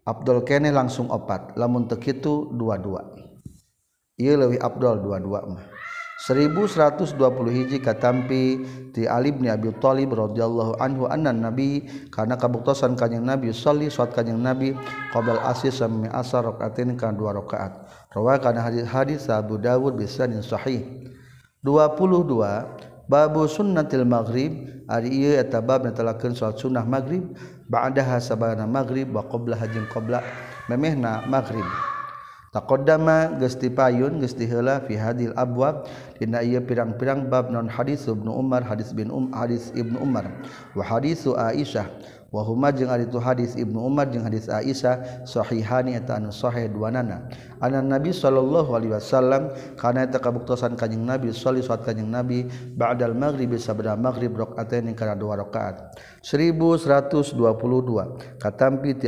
Abdul 0.04 0.44
kene 0.44 0.68
langsung 0.68 1.08
opat 1.08 1.56
lamun 1.56 1.88
teu 1.88 1.96
kitu 1.96 2.52
dua-dua. 2.52 3.08
Ieu 4.20 4.36
leuwih 4.36 4.60
Abdul 4.60 5.00
dua-dua 5.00 5.40
mah. 5.48 5.64
1120 6.14 7.20
hiji 7.50 7.82
katampi 7.82 8.62
ti 8.94 9.02
Ali 9.04 9.34
bin 9.34 9.50
Abi 9.50 9.74
Thalib 9.82 10.14
radhiyallahu 10.14 10.78
anhu 10.78 11.10
anna 11.10 11.34
nabi 11.34 11.84
karena 12.08 12.38
kabuktosan 12.38 12.94
kanjing 12.94 13.26
nabi 13.26 13.50
sholli 13.50 13.90
salat 13.90 14.14
kanjing 14.14 14.38
nabi 14.38 14.78
qabla 15.10 15.42
asr 15.42 15.74
sami 15.74 16.06
asar 16.14 16.46
rakaatin 16.46 16.94
kan 16.94 17.18
dua 17.18 17.34
rakaat. 17.34 17.90
Rawakan 18.14 18.56
hadis 18.62 18.86
hadis 18.86 19.22
Abu 19.26 19.58
Dawud 19.58 19.98
bisanin 19.98 20.40
sahih. 20.40 20.86
22 21.66 22.93
babu 23.08 23.46
sunnatil 23.48 24.06
maghrib. 24.06 24.72
Ari 24.84 25.08
ieu 25.08 25.32
eta 25.40 25.64
bab 25.64 25.88
netelakeun 25.88 26.36
salat 26.36 26.60
sunnah 26.60 26.84
maghrib. 26.84 27.32
Ba'daha 27.68 28.20
sabana 28.20 28.68
maghrib 28.68 29.08
wa 29.12 29.24
qabla 29.24 29.56
hajin 29.56 29.88
qabla. 29.88 30.20
Memehna 30.68 31.24
maghrib. 31.24 31.64
Taqaddama 32.54 33.34
geus 33.42 33.58
dipayun 33.58 34.22
geus 34.22 34.38
diheula 34.38 34.78
fi 34.86 34.94
hadil 34.94 35.34
abwab. 35.34 35.90
Dina 36.22 36.38
ieu 36.38 36.62
pirang-pirang 36.62 37.26
bab 37.26 37.50
non 37.50 37.66
hadis 37.66 38.06
Ibnu 38.06 38.30
Umar 38.30 38.62
hadis 38.62 38.94
bin 38.94 39.10
Um 39.10 39.34
hadis 39.34 39.74
Ibnu 39.74 39.98
Umar. 39.98 40.30
Wa 40.78 40.86
hadisu 40.86 41.34
Aisyah. 41.34 41.90
Wahuma 42.34 42.74
jeung 42.74 42.90
ari 42.90 43.06
itu 43.06 43.22
hadis 43.22 43.54
Ibnu 43.54 43.78
Umar 43.78 44.10
jeung 44.10 44.26
hadis 44.26 44.50
Aisyah 44.50 45.22
sahihani 45.22 45.94
eta 45.94 46.18
anu 46.18 46.34
sahih 46.34 46.66
duanana. 46.66 47.30
Anan 47.62 47.86
Nabi 47.86 48.10
sallallahu 48.10 48.74
alaihi 48.74 48.98
wasallam 48.98 49.54
kana 49.78 50.10
eta 50.10 50.18
kabuktosan 50.18 50.74
kanjing 50.74 51.06
Nabi 51.06 51.30
salli 51.30 51.62
salat 51.62 51.86
kanjing 51.86 52.10
Nabi 52.10 52.50
ba'dal 52.74 53.14
maghrib 53.14 53.54
sabda 53.54 53.94
maghrib 53.94 54.34
rakaatain 54.34 54.90
kana 54.98 55.14
dua 55.14 55.38
rakaat. 55.38 55.94
1122 56.26 57.38
katampi 58.42 58.98
ti 58.98 59.06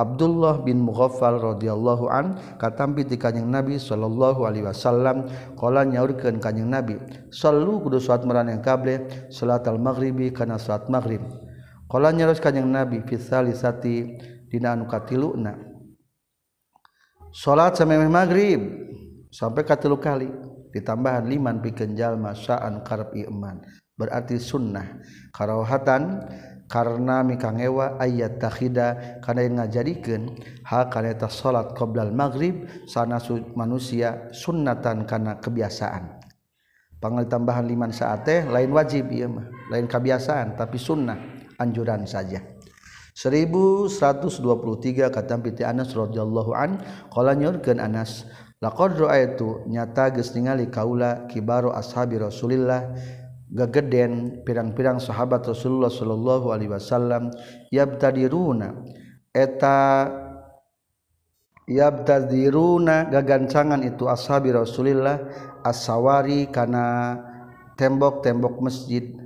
Abdullah 0.00 0.64
bin 0.64 0.80
Mughaffal 0.80 1.36
radhiyallahu 1.36 2.08
an 2.08 2.40
katampi 2.56 3.04
ti 3.04 3.18
kanjing 3.18 3.50
Nabi 3.50 3.76
sallallahu 3.76 4.48
alaihi 4.48 4.64
wasallam 4.64 5.28
qala 5.58 5.84
nyaurkeun 5.84 6.40
kanjing 6.40 6.70
Nabi 6.70 6.96
sallu 7.28 7.84
kudu 7.84 8.00
salat 8.00 8.24
maraneh 8.24 8.62
kable 8.64 9.28
salat 9.28 9.68
al 9.68 9.76
maghribi 9.76 10.32
kana 10.32 10.56
salat 10.56 10.88
maghrib 10.88 11.20
Kala 11.90 12.14
nyaros 12.14 12.38
kanjing 12.38 12.70
Nabi 12.70 13.02
fisalisati 13.02 14.14
dina 14.46 14.78
anu 14.78 14.86
katiluna. 14.86 15.58
Salat 17.34 17.74
sampai 17.74 18.06
magrib 18.06 18.62
sampai 19.34 19.66
katilu 19.66 19.98
kali 19.98 20.30
ditambahan 20.70 21.26
liman 21.26 21.58
pikeun 21.58 21.98
jalma 21.98 22.30
sa'an 22.30 22.86
karep 22.86 23.18
iman. 23.26 23.58
Berarti 23.98 24.38
sunnah 24.38 25.02
karaohatan 25.34 26.30
karena 26.70 27.26
mikangewa 27.26 27.98
ayat 27.98 28.38
takhida 28.38 29.18
karena 29.18 29.40
yang 29.42 29.54
ngajadikan 29.58 30.30
hal 30.62 30.86
kana 30.94 31.18
salat 31.26 31.74
qoblal 31.74 32.14
maghrib 32.14 32.70
sana 32.86 33.18
manusia 33.58 34.30
sunnatan 34.30 35.10
karena 35.10 35.42
kebiasaan. 35.42 36.22
panggil 37.00 37.26
tambahan 37.26 37.64
liman 37.64 37.90
saat 37.90 38.28
teh 38.28 38.44
lain 38.44 38.70
wajib 38.76 39.08
iya 39.08 39.24
mah, 39.26 39.48
lain 39.72 39.88
kebiasaan 39.90 40.54
tapi 40.54 40.76
sunnah. 40.76 41.29
anjuran 41.60 42.08
saja. 42.08 42.40
1123 43.12 45.12
kata 45.12 45.36
piti 45.44 45.60
Anas 45.60 45.92
radhiyallahu 45.92 46.56
an 46.56 46.80
qala 47.12 47.36
nyurkeun 47.36 47.76
Anas 47.76 48.24
laqad 48.64 48.96
raaitu 48.96 49.68
nyata 49.68 50.08
geus 50.16 50.32
ningali 50.32 50.72
kaula 50.72 51.28
kibaru 51.28 51.68
ashabi 51.68 52.16
Rasulillah 52.16 52.96
gageden 53.50 54.40
pirang-pirang 54.46 55.02
sahabat 55.02 55.42
Rasulullah 55.44 55.90
sallallahu 55.90 56.54
alaihi 56.54 56.70
wasallam 56.70 57.34
yabtadiruna 57.74 58.86
eta 59.34 60.06
yabtadiruna 61.66 63.10
gagancangan 63.10 63.82
itu 63.84 64.06
ashabi 64.06 64.54
Rasulillah 64.54 65.18
as-sawari 65.66 66.48
kana 66.48 67.16
tembok-tembok 67.78 68.60
masjid. 68.60 69.16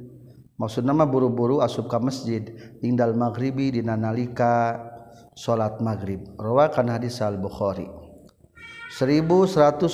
Maksud 0.59 0.87
nama 0.87 1.07
buru-buru 1.09 1.61
asup 1.61 1.91
ke 1.91 1.99
masjid. 1.99 2.43
Tinggal 2.79 3.15
maghribi 3.17 3.75
di 3.75 3.81
nalika 3.83 4.79
salat 5.35 5.83
maghrib. 5.83 6.23
Rawakan 6.39 6.91
hadis 6.95 7.19
al 7.23 7.39
Bukhari 7.39 8.05
1124 8.95 9.91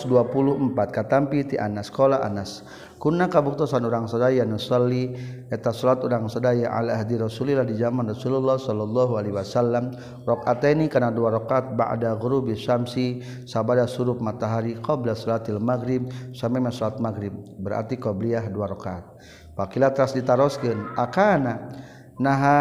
katampi 0.92 1.48
ti 1.48 1.56
Anas 1.56 1.88
sekolah 1.88 2.20
Anas. 2.20 2.60
Kunna 3.00 3.32
kabuktosan 3.32 3.80
orang 3.88 4.04
sadaya 4.04 4.44
nusalli 4.44 5.16
eta 5.48 5.72
salat 5.72 6.04
orang 6.04 6.28
sadaya 6.28 6.68
ala 6.68 7.00
ahdi 7.00 7.16
Rasulillah 7.16 7.64
di 7.64 7.80
zaman 7.80 8.12
Rasulullah 8.12 8.60
sallallahu 8.60 9.16
alaihi 9.16 9.32
wasallam. 9.32 9.96
Rakaataini 10.28 10.92
kana 10.92 11.08
dua 11.08 11.32
rakaat 11.32 11.80
ba'da 11.80 12.12
ghurubi 12.20 12.52
syamsi 12.52 13.24
sabada 13.48 13.88
surup 13.88 14.20
matahari 14.20 14.76
qabla 14.76 15.16
salatil 15.16 15.64
maghrib 15.64 16.12
sampai 16.36 16.68
salat 16.68 17.00
maghrib. 17.00 17.32
Berarti 17.56 17.96
qabliyah 17.96 18.52
dua 18.52 18.68
rakaat 18.68 19.16
pakila 19.60 19.92
teras 19.92 20.16
ditaroskeun 20.16 20.96
akana? 20.96 21.76
Naha 22.20 22.60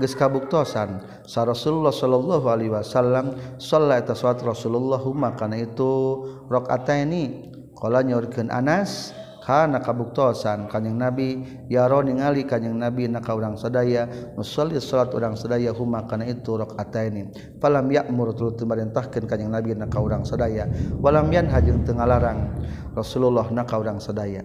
geus 0.00 0.16
kabuktosan 0.16 1.04
sa 1.28 1.44
Rasulullah 1.44 1.92
sallallahu 1.92 2.48
alaihi 2.48 2.72
wasallam 2.72 3.36
salat 3.60 4.08
eta 4.08 4.16
salat 4.16 4.40
Rasulullah 4.40 4.96
huma 4.96 5.36
kana 5.36 5.60
itu 5.60 6.24
rakaataini 6.48 7.52
qala 7.76 8.00
nyorkeun 8.00 8.48
Anas 8.48 9.12
kana 9.44 9.84
kabuktosan 9.84 10.72
kanjing 10.72 10.96
Nabi 10.96 11.44
yaro 11.68 12.00
ningali 12.00 12.48
kanjing 12.48 12.72
Nabi 12.72 13.04
naka 13.12 13.36
urang 13.36 13.60
sadaya 13.60 14.08
nusalli 14.32 14.80
salat 14.80 15.12
urang 15.12 15.36
sadaya 15.36 15.76
huma 15.76 16.08
kana 16.08 16.24
itu 16.24 16.56
rakaataini 16.56 17.52
falam 17.60 17.92
ya'mur 17.92 18.32
tuluy 18.32 18.56
marintahkeun 18.64 19.28
kanjing 19.28 19.52
Nabi 19.52 19.76
naka 19.76 20.00
urang 20.00 20.24
sadaya. 20.24 20.72
Walam 21.04 21.28
yanha 21.28 21.60
jeung 21.60 21.84
teu 21.84 21.92
ngalarang 21.92 22.64
Rasulullah 22.96 23.44
naka 23.52 23.76
urang 23.76 24.00
sadaya 24.00 24.40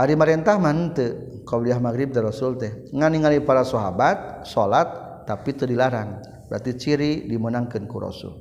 Ari 0.00 0.16
marintah 0.16 0.56
mante 0.56 1.44
qabliyah 1.44 1.76
maghrib 1.76 2.08
da 2.08 2.24
Rasul 2.24 2.56
teh. 2.56 2.88
Nganingali 2.88 3.44
para 3.44 3.68
sahabat 3.68 4.48
salat 4.48 4.88
tapi 5.28 5.52
teu 5.52 5.68
dilarang. 5.68 6.24
Berarti 6.48 6.72
ciri 6.80 7.28
dimenangkeun 7.28 7.84
ku 7.84 8.00
Rasul. 8.00 8.32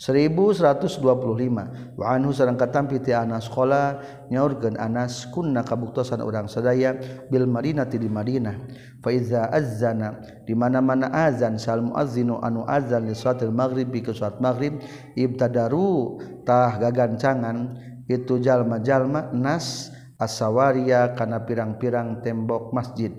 1125 0.00 2.00
wa 2.00 2.04
anhu 2.08 2.32
sareng 2.32 2.56
katampi 2.56 3.04
ti 3.04 3.12
Anas 3.12 3.52
qala 3.52 4.00
nyaurkeun 4.32 4.80
Anas 4.80 5.28
kunna 5.28 5.60
kabuktosan 5.60 6.24
urang 6.24 6.48
sadaya 6.48 6.96
bil 7.28 7.44
Madinati 7.46 8.00
di 8.00 8.08
Madinah. 8.10 8.56
Fa 8.98 9.14
iza 9.14 9.46
azzana 9.52 10.18
di 10.42 10.58
mana-mana 10.58 11.12
azan 11.12 11.60
sal 11.60 11.86
muazzinu 11.86 12.42
anu 12.42 12.66
azan 12.66 13.06
li 13.06 13.14
salatil 13.14 13.54
maghrib 13.54 13.92
ke 13.92 14.10
salat 14.10 14.42
maghrib 14.42 14.80
ibtadaru 15.14 16.18
tah 16.48 16.80
gagancangan 16.80 17.76
itu 18.08 18.40
jalma-jalma 18.42 19.30
nas 19.36 19.92
asawaria 20.20 21.16
kana 21.16 21.42
pirang-pirang 21.48 22.20
tembok 22.20 22.76
masjid. 22.76 23.10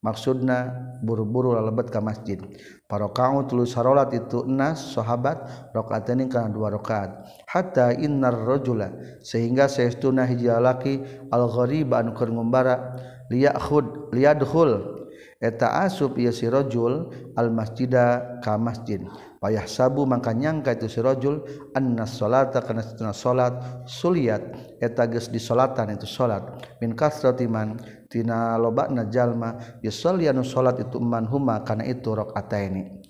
Maksudna 0.00 0.70
buru-buru 1.02 1.56
lalebet 1.56 1.90
ka 1.90 1.98
masjid. 1.98 2.38
Para 2.86 3.10
kau 3.10 3.42
tulu 3.42 3.66
harolat 3.66 4.14
itu 4.14 4.46
enas 4.46 4.94
sahabat 4.94 5.70
rokaat 5.74 6.06
ini 6.14 6.30
karena 6.30 6.52
dua 6.52 6.70
rakaat. 6.70 7.26
Hatta 7.50 7.90
innar 7.90 8.46
rajula 8.46 8.94
sehingga 9.18 9.66
saestuna 9.66 10.22
hiji 10.24 10.46
lalaki 10.46 11.02
al 11.34 11.50
gharib 11.50 11.90
anu 11.90 12.14
keur 12.14 12.30
ngumbara 12.30 12.96
liyakhud 13.34 14.14
liyadkhul. 14.14 14.94
Eta 15.42 15.84
asup 15.84 16.16
ieu 16.16 16.32
si 16.32 16.48
rajul 16.48 17.12
al 17.34 17.50
masjida 17.52 18.38
ka 18.40 18.56
masjid. 18.56 19.02
payah 19.38 19.68
sabu 19.68 20.08
maka 20.08 20.32
nyangka 20.32 20.74
itu 20.76 20.88
sirojul 20.88 21.44
anna 21.76 22.08
salata 22.08 22.64
kana 22.64 22.82
satuna 22.82 23.12
salat 23.12 23.54
suliat. 23.84 24.42
Eta 24.80 25.04
geus 25.08 25.28
disolatan 25.28 25.92
itu 25.94 26.08
salat. 26.08 26.42
Min 26.80 26.96
kasrati 26.96 27.44
man 27.48 27.76
tina 28.08 28.56
lobana 28.56 29.08
jalma 29.08 29.56
yusolli 29.84 30.28
anu 30.28 30.44
salat 30.44 30.80
itu 30.80 30.96
man 30.98 31.28
huma 31.28 31.60
kana 31.64 31.84
itu 31.84 32.12
rakaataini. 32.12 33.04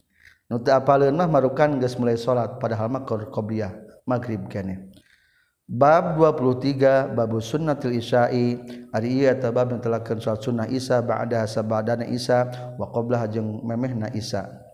Nu 0.47 0.62
teu 0.62 0.75
apaleun 0.75 1.15
mah 1.15 1.27
marukan 1.27 1.79
geus 1.79 1.99
mulai 1.99 2.19
salat 2.19 2.59
padahal 2.62 2.87
mah 2.91 3.03
qobliyah 3.07 4.03
magrib 4.07 4.47
kene. 4.47 4.91
Bab 5.67 6.15
23 6.15 7.11
babu 7.11 7.43
sunnatil 7.43 7.99
isya'i. 7.99 8.55
Ari 8.95 9.09
ieu 9.19 9.27
eta 9.27 9.51
bab 9.51 9.75
yang 9.75 9.83
telakeun 9.83 10.23
salat 10.23 10.39
sunnah 10.47 10.71
isya 10.71 11.03
ba'da 11.03 11.43
sabadana 11.51 12.07
isya 12.07 12.47
wa 12.79 12.87
qablaha 12.87 13.27
jeung 13.27 13.67
memehna 13.67 14.07
isya. 14.15 14.66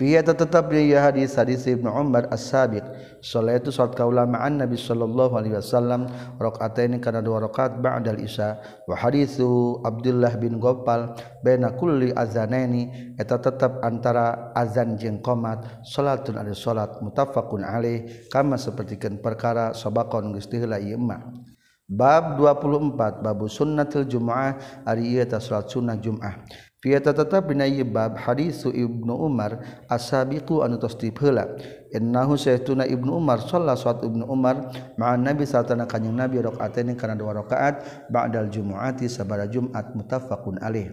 Fiya 0.00 0.24
tetapnya 0.24 0.80
ya 0.80 1.12
hadis 1.12 1.36
hadis 1.36 1.68
Ibnu 1.68 1.92
Umar 1.92 2.24
As-Sabiq. 2.32 2.80
Salat 3.20 3.60
itu 3.60 3.68
salat 3.68 3.92
kaulamaan 3.92 4.56
Nabi 4.56 4.80
sallallahu 4.80 5.36
alaihi 5.36 5.60
wasallam 5.60 6.08
rakaataini 6.40 7.04
kana 7.04 7.20
dua 7.20 7.44
rakaat 7.44 7.84
ba'dal 7.84 8.16
isya 8.16 8.64
wa 8.88 8.96
haditsu 8.96 9.76
Abdullah 9.84 10.40
bin 10.40 10.56
Gopal 10.56 11.12
baina 11.44 11.76
kulli 11.76 12.16
azanaini 12.16 13.12
eta 13.20 13.44
tetap 13.44 13.84
antara 13.84 14.56
azan 14.56 14.96
jeung 14.96 15.20
qomat 15.20 15.84
salatun 15.84 16.40
ada 16.40 16.56
salat 16.56 16.96
muttafaqun 17.04 17.60
alaih 17.60 18.24
kama 18.32 18.56
sapertikeun 18.56 19.20
perkara 19.20 19.76
sabaqon 19.76 20.32
geus 20.32 20.48
tihla 20.48 20.80
ieu 20.80 20.96
mah. 20.96 21.28
Bab 21.84 22.40
24 22.40 23.20
babu 23.20 23.52
sunnatil 23.52 24.08
Jumaah 24.08 24.80
ari 24.88 25.12
ieu 25.12 25.28
ta 25.28 25.44
salat 25.44 25.68
sunnah 25.68 26.00
Jumaah. 26.00 26.69
Fiata 26.80 27.12
tetap 27.12 27.44
bina 27.44 27.68
bab 27.84 28.16
hadisu 28.16 28.72
Ibnu 28.72 29.12
Umar 29.12 29.84
asabiqu 29.84 30.64
anu 30.64 30.80
tos 30.80 30.96
diheula. 30.96 31.44
Innahu 31.92 32.40
saytuna 32.40 32.88
Ibnu 32.88 33.20
Umar 33.20 33.44
sholat 33.44 33.76
salat 33.76 34.00
Ibnu 34.00 34.24
Umar 34.24 34.72
ma'an 34.96 35.20
Nabi 35.20 35.44
satana 35.44 35.84
kanjing 35.84 36.16
Nabi 36.16 36.40
rakaataini 36.40 36.96
kana 36.96 37.20
dua 37.20 37.36
rakaat 37.36 38.08
ba'dal 38.08 38.48
jumu'ati 38.48 39.12
sabara 39.12 39.44
Jumat 39.44 39.92
muttafaqun 39.92 40.56
alaih. 40.64 40.88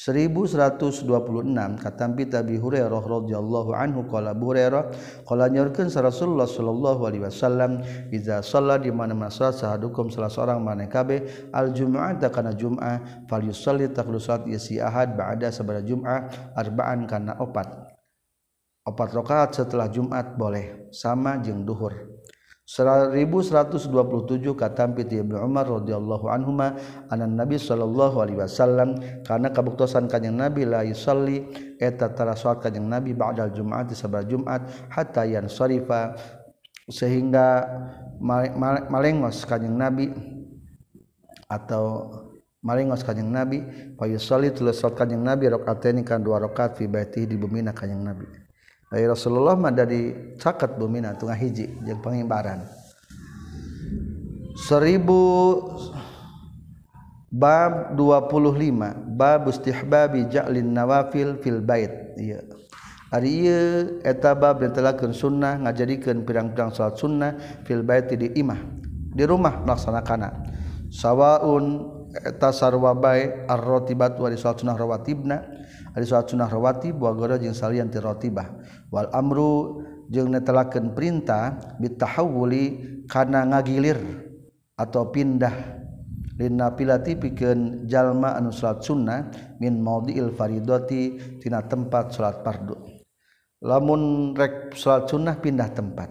1126 0.00 1.04
katampi 1.76 2.24
Abi 2.32 2.56
Hurairah 2.56 3.04
radhiyallahu 3.04 3.76
anhu 3.76 4.08
qala 4.08 4.32
Abu 4.32 4.48
Hurairah 4.48 4.88
qala 5.28 5.52
nyorkeun 5.52 5.92
Rasulullah 5.92 6.48
sallallahu 6.48 7.04
alaihi 7.04 7.28
wasallam 7.28 7.84
iza 8.08 8.40
shalla 8.40 8.80
di 8.80 8.88
mana 8.88 9.12
masal 9.12 9.52
sahadukum 9.52 10.08
salah 10.08 10.32
seorang 10.32 10.64
mana 10.64 10.88
kabeh 10.88 11.52
al 11.52 11.76
jum'ata 11.76 12.32
kana 12.32 12.56
jum'ah 12.56 13.28
fal 13.28 13.44
yusalli 13.44 13.92
taqlu 13.92 14.16
salat 14.16 14.48
isi 14.48 14.80
ahad 14.80 15.20
ba'da 15.20 15.52
sabada 15.52 15.84
jum'ah 15.84 16.56
arba'an 16.56 17.04
kana 17.04 17.36
opat. 17.36 17.68
Opat 18.88 19.12
rakaat 19.12 19.52
setelah 19.52 19.92
Jumat 19.92 20.32
boleh 20.40 20.88
sama 20.96 21.36
jeung 21.44 21.68
duhur. 21.68 22.09
1127 22.70 23.90
katampi 24.54 25.02
ti 25.02 25.18
Ibnu 25.18 25.42
Umar 25.42 25.66
radhiyallahu 25.66 26.30
anhuma 26.30 26.78
anan 27.10 27.34
Nabi 27.34 27.58
sallallahu 27.58 28.22
alaihi 28.22 28.38
wasallam 28.38 28.94
karena 29.26 29.50
kabuktosan 29.50 30.06
kanjing 30.06 30.38
Nabi 30.38 30.70
la 30.70 30.86
yusalli 30.86 31.50
eta 31.82 32.14
tara 32.14 32.38
salat 32.38 32.62
kanjing 32.62 32.86
Nabi 32.86 33.10
ba'dal 33.10 33.50
Jumat 33.50 33.90
sabar 33.90 34.22
Jumat 34.22 34.70
hatta 34.86 35.26
yan 35.26 35.50
sarifa 35.50 36.14
sehingga 36.86 37.66
malengos 38.86 39.42
kanjing 39.42 39.74
Nabi 39.74 40.14
atau 41.50 42.06
malengos 42.62 43.02
kanjing 43.02 43.34
Nabi 43.34 43.66
fa 43.98 44.06
yusalli 44.06 44.54
tulis 44.54 44.78
salat 44.78 44.94
kanjing 44.94 45.18
Nabi 45.18 45.50
rakaataini 45.50 46.06
kan 46.06 46.22
dua 46.22 46.38
rakaat 46.38 46.78
fi 46.78 46.86
baitihi 46.86 47.34
di 47.34 47.34
bumina 47.34 47.74
kanjing 47.74 47.98
Nabi 47.98 48.49
Rasulullah 48.90 49.54
mah 49.54 49.70
dari 49.70 50.34
caket 50.34 50.74
bumina 50.74 51.14
tengah 51.14 51.38
hiji 51.38 51.78
jeung 51.86 52.02
pengimbaran 52.02 52.66
seribu 54.60 55.22
bab 57.30 57.94
25 57.94 59.14
bab 59.14 59.46
istihbabi 59.46 60.26
ja'lin 60.26 60.74
nawafil 60.74 61.38
fil 61.38 61.62
bait. 61.62 62.18
Iya. 62.18 62.42
Ari 63.10 63.46
ieu 63.46 64.02
eta 64.06 64.34
bab 64.38 64.62
ditelakeun 64.62 65.14
sunnah 65.14 65.58
ngajadikeun 65.62 66.22
pirang-pirang 66.22 66.70
salat 66.70 66.98
sunnah 66.98 67.62
fil 67.66 67.82
bait 67.82 68.10
di 68.10 68.34
imah 68.38 68.58
di 69.14 69.22
rumah 69.26 69.62
melaksanakanna. 69.62 70.30
Sawaun 70.90 71.86
eta 72.10 72.50
sarwa 72.50 72.94
bae 72.94 73.46
ar-ratibat 73.46 74.18
wa 74.18 74.30
salat 74.34 74.58
sunnah 74.62 74.74
rawatibna. 74.78 75.38
Ada 75.90 76.06
salat 76.06 76.30
sunnah 76.30 76.46
rawati 76.46 76.94
buah 76.94 77.14
goro 77.18 77.34
jeung 77.34 77.54
salian 77.54 77.90
ti 77.90 77.98
rotibah 77.98 78.46
Wal 78.90 79.06
amru 79.14 79.86
jeung 80.10 80.34
netelakeun 80.34 80.92
perintah 80.98 81.54
bitahawuli 81.78 82.64
kana 83.06 83.46
ngagilir 83.46 83.98
atau 84.74 85.08
pindah. 85.14 85.78
Lina 86.40 86.72
pilati 86.72 87.14
pikeun 87.14 87.84
jalma 87.84 88.32
anu 88.34 88.48
salat 88.48 88.80
sunnah 88.80 89.28
min 89.60 89.76
maudhi'il 89.78 90.32
faridati 90.32 91.20
tina 91.38 91.60
tempat 91.62 92.16
salat 92.16 92.40
fardu. 92.42 92.74
Lamun 93.60 94.32
rek 94.32 94.72
salat 94.74 95.06
sunnah 95.06 95.36
pindah 95.38 95.68
tempat. 95.70 96.10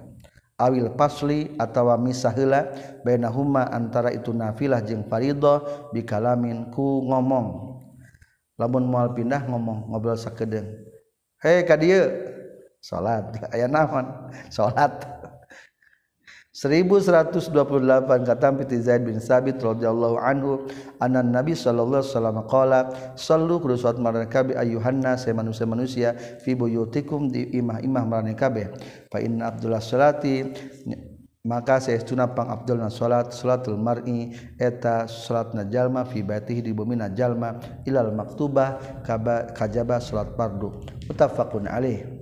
Awil 0.60 0.94
pasli 0.94 1.56
atawa 1.58 1.98
misahila 1.98 2.68
bainahuma 3.02 3.74
antara 3.74 4.14
itu 4.14 4.30
nafilah 4.30 4.84
jeung 4.86 5.08
faridah 5.10 5.90
bikalamin 5.92 6.70
ku 6.70 7.04
ngomong. 7.10 7.80
Lamun 8.60 8.86
moal 8.86 9.16
pindah 9.18 9.50
ngomong 9.50 9.90
ngobrol 9.90 10.20
sakedeng 10.20 10.68
hei 11.42 11.66
ka 11.66 11.74
dieu. 11.74 12.39
Salat 12.80 13.36
aya 13.52 13.68
naon? 13.72 14.32
Salat 14.48 15.20
1128 16.60 18.28
kata 18.28 18.52
piti 18.58 18.84
Zaid 18.84 19.08
bin 19.08 19.24
Sabit 19.24 19.64
radhiyallahu 19.64 20.20
anhu 20.20 20.68
anna 21.00 21.24
Nabi 21.24 21.56
sallallahu 21.56 22.04
alaihi 22.04 22.12
wasallam 22.12 22.38
qala 22.52 22.80
sallu 23.16 23.64
kudu 23.64 23.80
salat 23.80 24.02
marane 24.02 24.28
kabeh 24.28 24.60
ayyuhanna 24.60 25.16
saya 25.16 25.40
manusia-manusia 25.40 26.20
fi 26.44 26.60
buyutikum 26.60 27.32
di 27.32 27.48
imah-imah 27.56 28.04
marane 28.04 28.36
kabeh. 28.36 28.76
Fa 29.08 29.24
inna 29.24 29.56
abdullah 29.56 29.80
salati 29.80 30.52
maka 31.48 31.80
saestuna 31.80 32.36
pang 32.36 32.52
abdulna 32.52 32.92
salat 32.92 33.32
salatul 33.32 33.80
mar'i 33.80 34.36
eta 34.60 35.08
salatna 35.08 35.64
jalma 35.64 36.04
fi 36.04 36.20
baitihi 36.20 36.60
di 36.60 36.76
bumi 36.76 37.00
jalma 37.16 37.56
ilal 37.88 38.12
maktubah 38.12 39.00
kajaba 39.56 40.04
salat 40.04 40.36
fardu 40.36 40.76
muttafaqun 41.08 41.72
alaih 41.72 42.19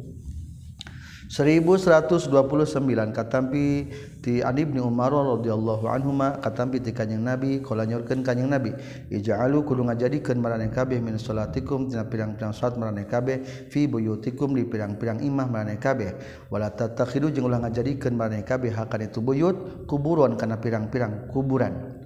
1129 1.28 3.12
katampi 3.12 3.92
ti 4.24 4.40
Adibni 4.40 4.80
Umar 4.80 5.12
radhiyallahu 5.12 5.84
anhuma 5.92 6.40
katampi 6.40 6.80
ti 6.80 6.96
kanjing 6.96 7.20
Nabi 7.20 7.60
kala 7.60 7.84
nyorkeun 7.84 8.24
kanjing 8.24 8.48
Nabi 8.48 8.72
ija'alu 9.12 9.68
kudu 9.68 9.84
ngajadikeun 9.92 10.40
maraneh 10.40 10.72
kabeh 10.72 11.04
min 11.04 11.20
salatikum 11.20 11.92
dina 11.92 12.08
pirang-pirang 12.08 12.56
salat 12.56 12.80
maraneh 12.80 13.04
kabeh 13.04 13.44
fi 13.68 13.92
buyutikum 13.92 14.56
di 14.56 14.64
pirang-pirang 14.64 15.20
imah 15.20 15.52
maraneh 15.52 15.76
kabeh 15.76 16.16
wala 16.48 16.72
tatakhidu 16.72 17.28
jeung 17.36 17.52
ulah 17.52 17.60
ngajadikeun 17.68 18.16
maraneh 18.16 18.48
kabeh 18.48 18.72
hakan 18.72 19.12
itu 19.12 19.20
buyut 19.20 19.84
kuburan 19.84 20.40
kana 20.40 20.64
pirang-pirang 20.64 21.28
kuburan. 21.28 21.98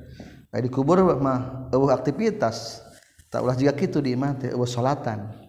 Kayak 0.49 0.63
di 0.65 0.69
kubur 0.73 0.99
mah 0.99 1.69
eueuh 1.71 1.93
aktivitas 1.93 2.83
tak 3.29 3.45
ulah 3.45 3.55
juga 3.55 3.71
kitu 3.77 4.01
di 4.03 4.17
imah 4.17 4.35
teh 4.35 4.49
eueuh 4.51 4.67
salatan. 4.67 5.40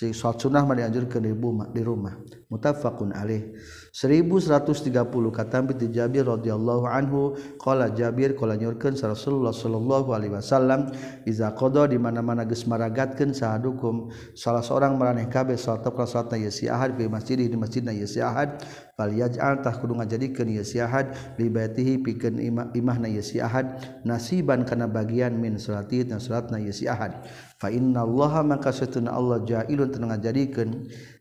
si 0.00 0.16
salat 0.16 0.40
sunnah 0.40 0.64
mah 0.64 0.72
dianjurkeun 0.80 1.28
di 1.28 1.32
rumah 1.36 1.68
di 1.68 1.82
rumah. 1.84 2.16
Muttafaqun 2.48 3.12
alaih. 3.12 3.52
1130 3.90 5.34
katampi 5.34 5.74
ti 5.74 5.90
Jabir 5.90 6.26
radhiyallahu 6.26 6.86
anhu 6.86 7.34
qala 7.58 7.90
Jabir 7.90 8.38
qala 8.38 8.54
nyurkeun 8.54 8.94
Rasulullah 8.94 9.50
sallallahu 9.50 10.14
alaihi 10.14 10.34
wasallam 10.38 10.94
iza 11.26 11.50
qada 11.58 11.90
di 11.90 11.98
mana-mana 11.98 12.46
geus 12.46 12.70
maragatkeun 12.70 13.34
sahadukum 13.34 14.14
salah 14.38 14.62
seorang 14.62 14.94
maraneh 14.94 15.26
kabeh 15.26 15.58
salat 15.58 15.82
salatna 16.06 16.36
ya 16.38 16.50
si 16.54 16.70
ahad 16.70 16.94
fi 16.94 17.10
masjid 17.10 17.36
di 17.40 17.56
masjidna 17.56 17.90
ya 17.90 18.06
si 18.06 18.20
ahad. 18.22 18.62
Fal 18.94 19.10
yaj'al 19.16 19.64
tah 19.64 19.72
kudu 19.72 19.96
ngajadikeun 19.96 20.48
ya 20.52 20.64
si 20.66 20.76
ahad. 20.78 21.16
Li 21.40 21.48
baitihi 21.48 22.04
pikeun 22.04 22.36
imah 22.36 22.70
imahna 22.76 23.08
si 23.24 23.40
ahad. 23.40 23.80
Nasiban 24.04 24.68
kana 24.68 24.86
bagian 24.86 25.34
min 25.40 25.56
salati 25.56 26.04
dan 26.04 26.20
salatna 26.20 26.60
ya 26.60 26.72
si 26.74 26.84
ahad. 26.84 27.24
Fa 27.56 27.72
innallaha 27.72 28.44
maka 28.44 28.72
satuna 28.72 29.12
Allah 29.16 29.40
ja'ilun 29.44 29.88
teu 29.88 30.04
ngajadikeun 30.04 30.70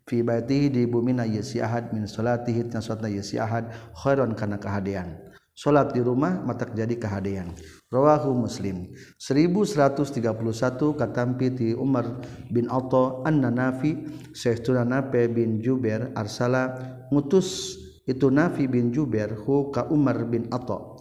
fi 0.10 0.26
baitihi 0.26 0.74
di 0.74 0.82
bumina 0.89 1.30
ya 1.30 1.45
si 1.45 1.62
ahad 1.62 1.93
min 1.93 2.10
salatihi 2.10 2.66
tan 2.74 2.82
salatna 2.82 3.14
ya 3.14 3.22
si 3.22 3.38
ahad 3.38 3.70
khairan 3.93 4.34
kana 4.34 4.57
kahadean 4.57 5.30
salat 5.60 5.93
di 5.93 6.01
rumah 6.01 6.39
mata 6.39 6.64
jadi 6.64 6.95
kahadean 6.95 7.51
rawahu 7.91 8.32
muslim. 8.32 8.95
1131 9.20 10.24
katampi 10.95 11.51
ti 11.51 11.68
Umar 11.76 12.24
bin 12.47 12.72
Atha 12.72 13.28
anna 13.28 13.51
Nafi 13.51 14.07
saytuna 14.32 14.88
Nafi 14.88 15.28
bin 15.28 15.60
Jubair 15.60 16.16
arsala 16.16 16.80
ngutus 17.12 17.76
itu 18.07 18.32
Nafi 18.32 18.72
bin 18.72 18.95
Jubair 18.95 19.36
hu 19.36 19.68
ka 19.68 19.91
Umar 19.91 20.24
bin 20.32 20.47
Atha 20.47 20.95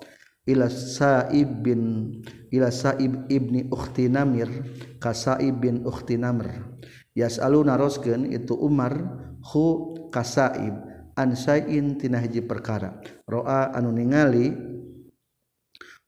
ila 0.49 0.67
Sa'ib 0.67 1.63
bin 1.63 2.11
ila 2.51 2.75
Sa'ib 2.75 3.31
ibni 3.31 3.71
Ukhti 3.71 4.11
Namir 4.11 4.51
ka 4.99 5.15
Sa'ib 5.15 5.63
bin 5.63 5.87
Ukhti 5.87 6.19
Namr 6.19 6.81
yasalu 7.19 7.67
naroskeun 7.67 8.31
itu 8.31 8.55
Umar 8.55 8.95
hu 9.43 9.95
kasaib 10.15 10.75
an 11.19 11.35
sayin 11.35 11.99
tina 11.99 12.23
hiji 12.23 12.47
perkara 12.47 13.03
roa 13.27 13.75
anu 13.75 13.91
ningali 13.91 14.55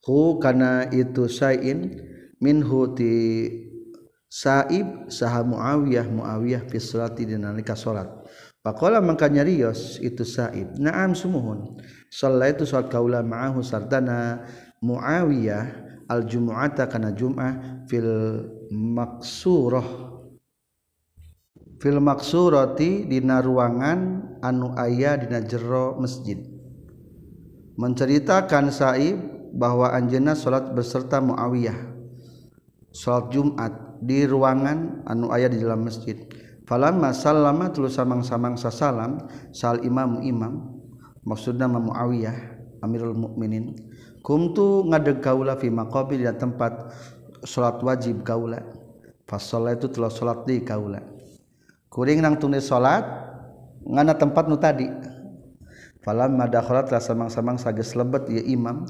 hu 0.06 0.38
kana 0.38 0.86
itu 0.94 1.26
sayin 1.26 1.98
minhu 2.38 2.94
ti 2.94 3.14
saib 4.30 5.10
saha 5.10 5.42
Muawiyah 5.42 6.06
Muawiyah 6.06 6.62
fi 6.70 6.78
salati 6.78 7.26
dina 7.26 7.50
nalika 7.50 7.74
salat 7.74 8.06
Pakola 8.60 9.00
maka 9.00 9.24
nyarios 9.24 9.96
itu 10.04 10.20
Saib. 10.20 10.76
Naam 10.76 11.16
sumuhun. 11.16 11.80
Sallaitu 12.12 12.68
salat 12.68 12.92
kaula 12.92 13.24
ma'ahu 13.24 13.64
sartana 13.64 14.44
Muawiyah 14.84 15.64
al-jumu'ata 16.04 16.84
kana 16.90 17.16
Jum'ah 17.16 17.84
fil 17.88 18.10
maksurah 18.68 20.09
fil 21.80 21.98
maksurati 21.98 23.08
dina 23.08 23.40
ruangan 23.40 24.30
anu 24.44 24.76
aya 24.76 25.16
dina 25.16 25.40
jero 25.40 25.96
masjid. 25.96 26.36
Menceritakan 27.80 28.68
Sa'ib 28.68 29.16
bahwa 29.56 29.88
anjeunna 29.96 30.36
salat 30.36 30.76
beserta 30.76 31.24
Muawiyah. 31.24 31.80
Salat 32.92 33.32
Jumat 33.32 33.72
di 34.04 34.28
ruangan 34.28 35.08
anu 35.08 35.32
aya 35.32 35.48
di 35.48 35.56
dalam 35.56 35.88
masjid. 35.88 36.20
Falamma 36.68 37.10
sallama 37.16 37.72
tulu 37.72 37.90
samang-samang 37.90 38.54
sasalam 38.54 39.26
sal 39.50 39.82
imam 39.82 40.22
imam 40.22 40.70
maksudnya 41.26 41.66
Muawiyah 41.66 42.60
Amirul 42.84 43.16
Mukminin 43.16 43.74
kumtu 44.22 44.86
ngadeg 44.86 45.18
kaula 45.18 45.58
fi 45.58 45.66
maqabil 45.66 46.28
tempat 46.36 46.92
salat 47.42 47.80
wajib 47.80 48.22
kaula. 48.22 48.60
Pas 49.24 49.40
salat 49.40 49.80
itu 49.80 49.88
telah 49.90 50.12
salat 50.12 50.44
di 50.46 50.62
kaula 50.62 51.19
kuring 51.90 52.22
nang 52.22 52.38
tunis 52.38 52.70
salat 52.70 53.04
ngana 53.84 54.14
tempat 54.16 54.46
nu 54.46 54.56
tadi. 54.56 54.88
Falam 56.00 56.40
madakhalat 56.40 56.88
la 56.88 56.96
samang-samang 56.96 57.60
sages 57.60 57.92
lebet 57.92 58.24
ya 58.32 58.40
imam. 58.40 58.88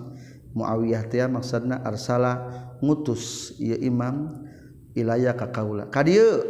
Muawiyah 0.51 1.07
teh 1.07 1.23
maksudna 1.31 1.79
arsala 1.87 2.43
ngutus 2.83 3.55
ya 3.59 3.79
imam 3.79 4.47
ilaya 4.95 5.35
ka 5.35 5.51
kaula. 5.51 5.87
Ka 5.91 6.03
dieu 6.03 6.43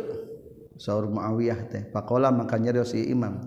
saur 0.80 1.09
Muawiyah 1.09 1.61
teh. 1.68 1.82
Faqala 1.92 2.32
maka 2.32 2.61
nyarios 2.61 2.92
ieu 2.92 3.09
imam. 3.12 3.40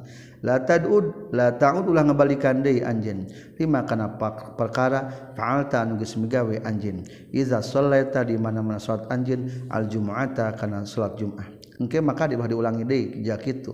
La 0.46 0.62
tadud 0.62 1.34
la 1.34 1.54
ta'ud 1.58 1.90
ulah 1.90 2.06
ngabalikan 2.06 2.66
deui 2.66 2.86
anjeun. 2.86 3.30
Lima 3.58 3.86
kana 3.86 4.18
perkara 4.58 5.34
fa'alta 5.34 5.86
anu 5.86 5.98
geus 5.98 6.18
migawe 6.18 6.62
anjeun. 6.66 7.06
Iza 7.34 7.62
shallaita 7.62 8.26
di 8.26 8.38
mana-mana 8.38 8.78
salat 8.78 9.10
anjeun 9.10 9.70
al 9.70 9.90
jumu'ata 9.90 10.54
kana 10.58 10.86
salat 10.86 11.18
jumat 11.18 11.63
engke 11.80 12.02
maka 12.04 12.30
dibah 12.30 12.46
diulangi 12.50 12.84
deui 12.86 13.24
ja 13.26 13.38
kitu. 13.40 13.74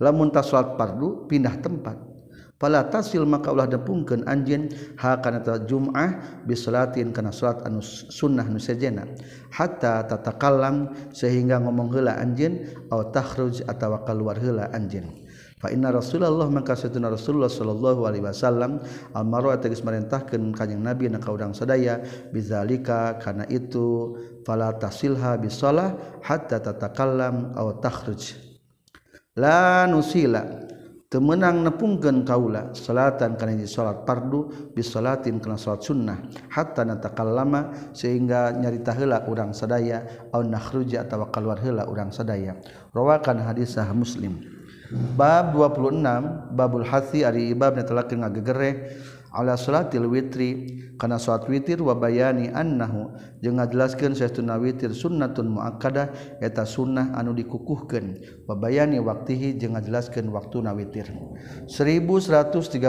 Lamun 0.00 0.32
tas 0.32 0.48
salat 0.48 0.74
fardu 0.80 1.28
pindah 1.28 1.60
tempat. 1.60 2.10
Pala 2.60 2.84
tasil 2.92 3.24
maka 3.24 3.48
ulah 3.56 3.64
depungkeun 3.64 4.28
anjeun 4.28 4.68
ha 5.00 5.16
kana 5.24 5.40
ta 5.40 5.56
jum'ah 5.64 6.44
bi 6.44 6.52
salatin 6.52 7.08
kana 7.08 7.32
salat 7.32 7.64
anu 7.64 7.80
sunnah 7.80 8.44
nu 8.44 8.60
sejena. 8.60 9.08
Hatta 9.48 10.04
tatakallam 10.04 10.92
sehingga 11.16 11.56
ngomong 11.56 11.88
heula 11.96 12.20
anjeun 12.20 12.60
au 12.92 13.08
takhruj 13.08 13.64
atawa 13.64 14.04
keluar 14.04 14.36
heula 14.36 14.68
anjeun. 14.76 15.08
Fa 15.60 15.68
inna 15.68 15.92
Rasulullah 15.92 16.48
maka 16.48 16.72
satuna 16.72 17.12
Rasulullah 17.12 17.52
sallallahu 17.52 18.08
alaihi 18.08 18.24
wasallam 18.24 18.80
amara 19.12 19.60
tegas 19.60 19.84
marintahkeun 19.84 20.56
kanjing 20.56 20.80
Nabi 20.80 21.12
na 21.12 21.20
ka 21.20 21.32
urang 21.36 21.52
sadaya 21.52 22.00
bizalika 22.32 23.20
kana 23.20 23.44
itu 23.52 24.16
fala 24.46 24.74
tasilha 24.76 25.36
bisalah 25.40 26.20
hatta 26.24 26.60
tatakallam 26.60 27.52
aw 27.56 27.80
takhruj. 27.80 28.36
La 29.38 29.86
nusila 29.86 30.42
temenang 31.10 31.66
nepungkeun 31.66 32.22
kaula 32.22 32.70
salatan 32.70 33.34
kana 33.34 33.58
hiji 33.58 33.66
salat 33.66 34.06
fardu 34.06 34.70
bisalatin 34.74 35.42
kana 35.42 35.58
salat 35.58 35.82
sunnah 35.82 36.18
hatta 36.54 36.86
natakallama 36.86 37.90
sehingga 37.90 38.54
nyarita 38.54 38.94
heula 38.94 39.26
urang 39.26 39.50
sadaya 39.50 40.30
aw 40.30 40.38
nakhruja 40.42 41.02
atawa 41.02 41.30
kaluar 41.34 41.58
heula 41.58 41.86
urang 41.90 42.14
sadaya. 42.14 42.58
Rawakan 42.94 43.42
hadis 43.42 43.74
sah 43.74 43.90
muslim. 43.90 44.38
Bab 44.90 45.54
26 45.54 46.50
babul 46.50 46.82
hasi 46.82 47.22
ari 47.22 47.54
ibab 47.54 47.78
netelakeun 47.78 48.26
ngagegereh 48.26 48.74
ala 49.30 49.54
salatil 49.54 50.10
witri 50.10 50.82
kana 50.98 51.16
salat 51.16 51.46
witir 51.46 51.78
wa 51.80 51.94
bayani 51.94 52.50
annahu 52.50 53.14
jeung 53.40 53.56
ngajelaskeun 53.62 54.12
saestuna 54.18 54.58
witir 54.58 54.90
sunnatun 54.90 55.54
muakkadah 55.54 56.38
eta 56.42 56.66
sunnah 56.66 57.14
anu 57.14 57.32
dikukuhkeun. 57.32 58.20
Wa 58.44 58.58
bayani 58.58 58.98
waqtihi 58.98 59.56
jeung 59.56 59.78
ngajelaskeun 59.78 60.28
waktuna 60.34 60.74
witir. 60.74 61.08
1132 61.70 62.84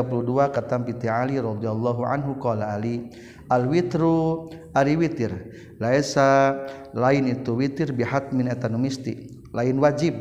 kata 0.52 0.76
piti 0.82 1.08
Ali 1.08 1.38
radhiyallahu 1.38 2.02
anhu 2.04 2.42
qala 2.42 2.74
Ali 2.74 3.08
al 3.52 3.68
witru 3.68 4.48
ari 4.72 4.96
witir 4.96 5.32
laisa 5.78 6.56
lain 6.96 7.28
itu 7.28 7.52
witir 7.52 7.92
bihatmin 7.92 8.48
eta 8.48 8.72
nu 8.72 8.80
misti 8.80 9.28
lain 9.52 9.76
wajib 9.76 10.16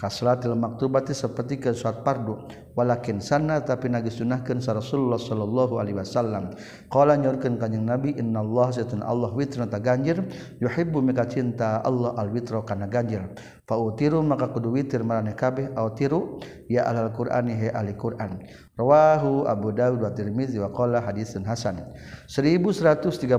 kasratil 0.00 0.56
maktubati 0.56 1.12
seperti 1.12 1.60
ke 1.60 1.70
suat 1.76 2.00
pardu 2.00 2.40
walakin 2.72 3.20
sana 3.20 3.60
tapi 3.60 3.92
nagi 3.92 4.08
sunahkan 4.08 4.64
sa 4.64 4.72
Rasulullah 4.72 5.20
sallallahu 5.20 5.76
alaihi 5.76 6.00
wasallam. 6.00 6.56
Qala 6.88 7.20
nyorkeun 7.20 7.60
kanjing 7.60 7.84
nabi 7.84 8.16
innallaha 8.16 8.72
satun 8.72 9.04
Allah 9.04 9.30
witra 9.30 9.68
ta 9.68 9.78
ganjir. 9.78 10.24
Yuhibbu 10.58 11.04
mika 11.04 11.28
cinta 11.28 11.84
Allah 11.84 12.16
al 12.16 12.32
witra 12.32 12.64
kana 12.64 12.88
ganjir. 12.88 13.28
Fa 13.68 13.76
utiru 13.76 14.24
maka 14.24 14.48
kudu 14.50 14.72
witir 14.72 15.04
maraneh 15.04 15.36
kabeh 15.36 15.70
au 15.76 15.92
tiru 15.92 16.40
ya 16.66 16.88
alal 16.88 17.12
qur'ani 17.12 17.52
he 17.52 17.68
al 17.68 17.92
qur'an. 17.94 18.40
Rawahu 18.72 19.44
Abu 19.44 19.68
Dawud 19.68 20.00
wa 20.00 20.08
Tirmizi 20.10 20.56
wa 20.56 20.72
qala 20.72 21.04
hadisun 21.04 21.44
hasan. 21.44 21.76
1133 22.24 23.36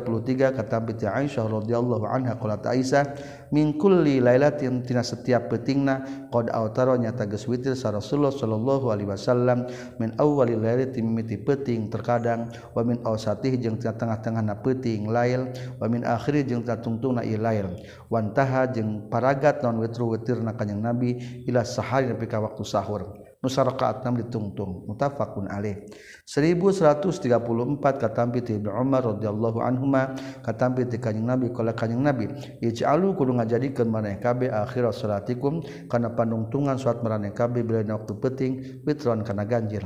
kata 0.53 0.77
Binti 0.77 1.09
Aisyah 1.09 1.49
radhiyallahu 1.49 2.05
anha 2.05 2.38
qalat 2.38 2.61
Aisyah 2.69 3.17
min 3.49 3.81
kulli 3.81 4.21
lailatin 4.21 4.86
tina 4.86 5.01
setiap 5.01 5.49
petingna 5.49 6.29
qad 6.29 6.53
autaro 6.53 6.93
nyata 7.01 7.25
geus 7.25 7.49
witir 7.49 7.73
sa 7.73 7.89
Rasulullah 7.89 8.29
sallallahu 8.29 8.93
alaihi 8.93 9.09
wasallam 9.09 9.22
wasallam 9.24 9.59
min 10.03 10.11
awwalil 10.19 10.59
laili 10.59 10.91
timiti 10.91 11.39
peting 11.39 11.88
terkadang 11.88 12.51
wa 12.76 12.84
min 12.84 12.99
awsatih 13.07 13.55
jeung 13.55 13.80
tengah-tengahna 13.80 14.59
peting 14.59 15.07
lail 15.07 15.47
wa 15.80 15.88
min 15.88 16.03
akhiri 16.03 16.43
jeung 16.43 16.67
tatungtungna 16.67 17.24
ilail 17.24 17.71
wantaha 18.11 18.67
jeung 18.76 19.07
paragat 19.07 19.63
non 19.63 19.80
witru 19.80 20.11
witirna 20.11 20.51
kanjing 20.59 20.84
nabi 20.84 21.15
ila 21.47 21.63
sahari 21.63 22.11
nepi 22.11 22.28
ka 22.28 22.43
waktu 22.43 22.67
sahur. 22.67 23.22
rakaat 23.43 24.07
6 24.07 24.23
ditungtung. 24.23 24.87
Mutafakun 24.87 25.51
alaih. 25.51 25.83
1134 26.23 27.99
katampi 27.99 28.39
ti 28.39 28.55
Ibnu 28.55 28.71
Umar 28.71 29.03
radhiyallahu 29.03 29.59
anhuma 29.59 30.15
katampi 30.39 30.87
ti 30.87 30.95
kanjing 30.95 31.27
Nabi 31.27 31.51
kala 31.51 31.75
kanjing 31.75 31.99
Nabi. 31.99 32.31
Ij'alu 32.63 33.11
kudu 33.19 33.35
ngajadikeun 33.35 33.91
maneh 33.91 34.23
kabeh 34.23 34.47
akhir 34.47 34.87
salatikum 34.95 35.59
kana 35.91 36.15
panungtungan 36.15 36.79
salat 36.79 37.03
maraneh 37.03 37.35
kabeh 37.35 37.67
bila 37.67 37.83
waktu 37.83 38.13
penting 38.23 38.51
witron 38.87 39.27
kana 39.27 39.43
ganjil. 39.43 39.83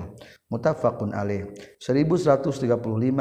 muttafaqun 0.47 1.11
alaih. 1.11 1.51
1135 1.83 2.71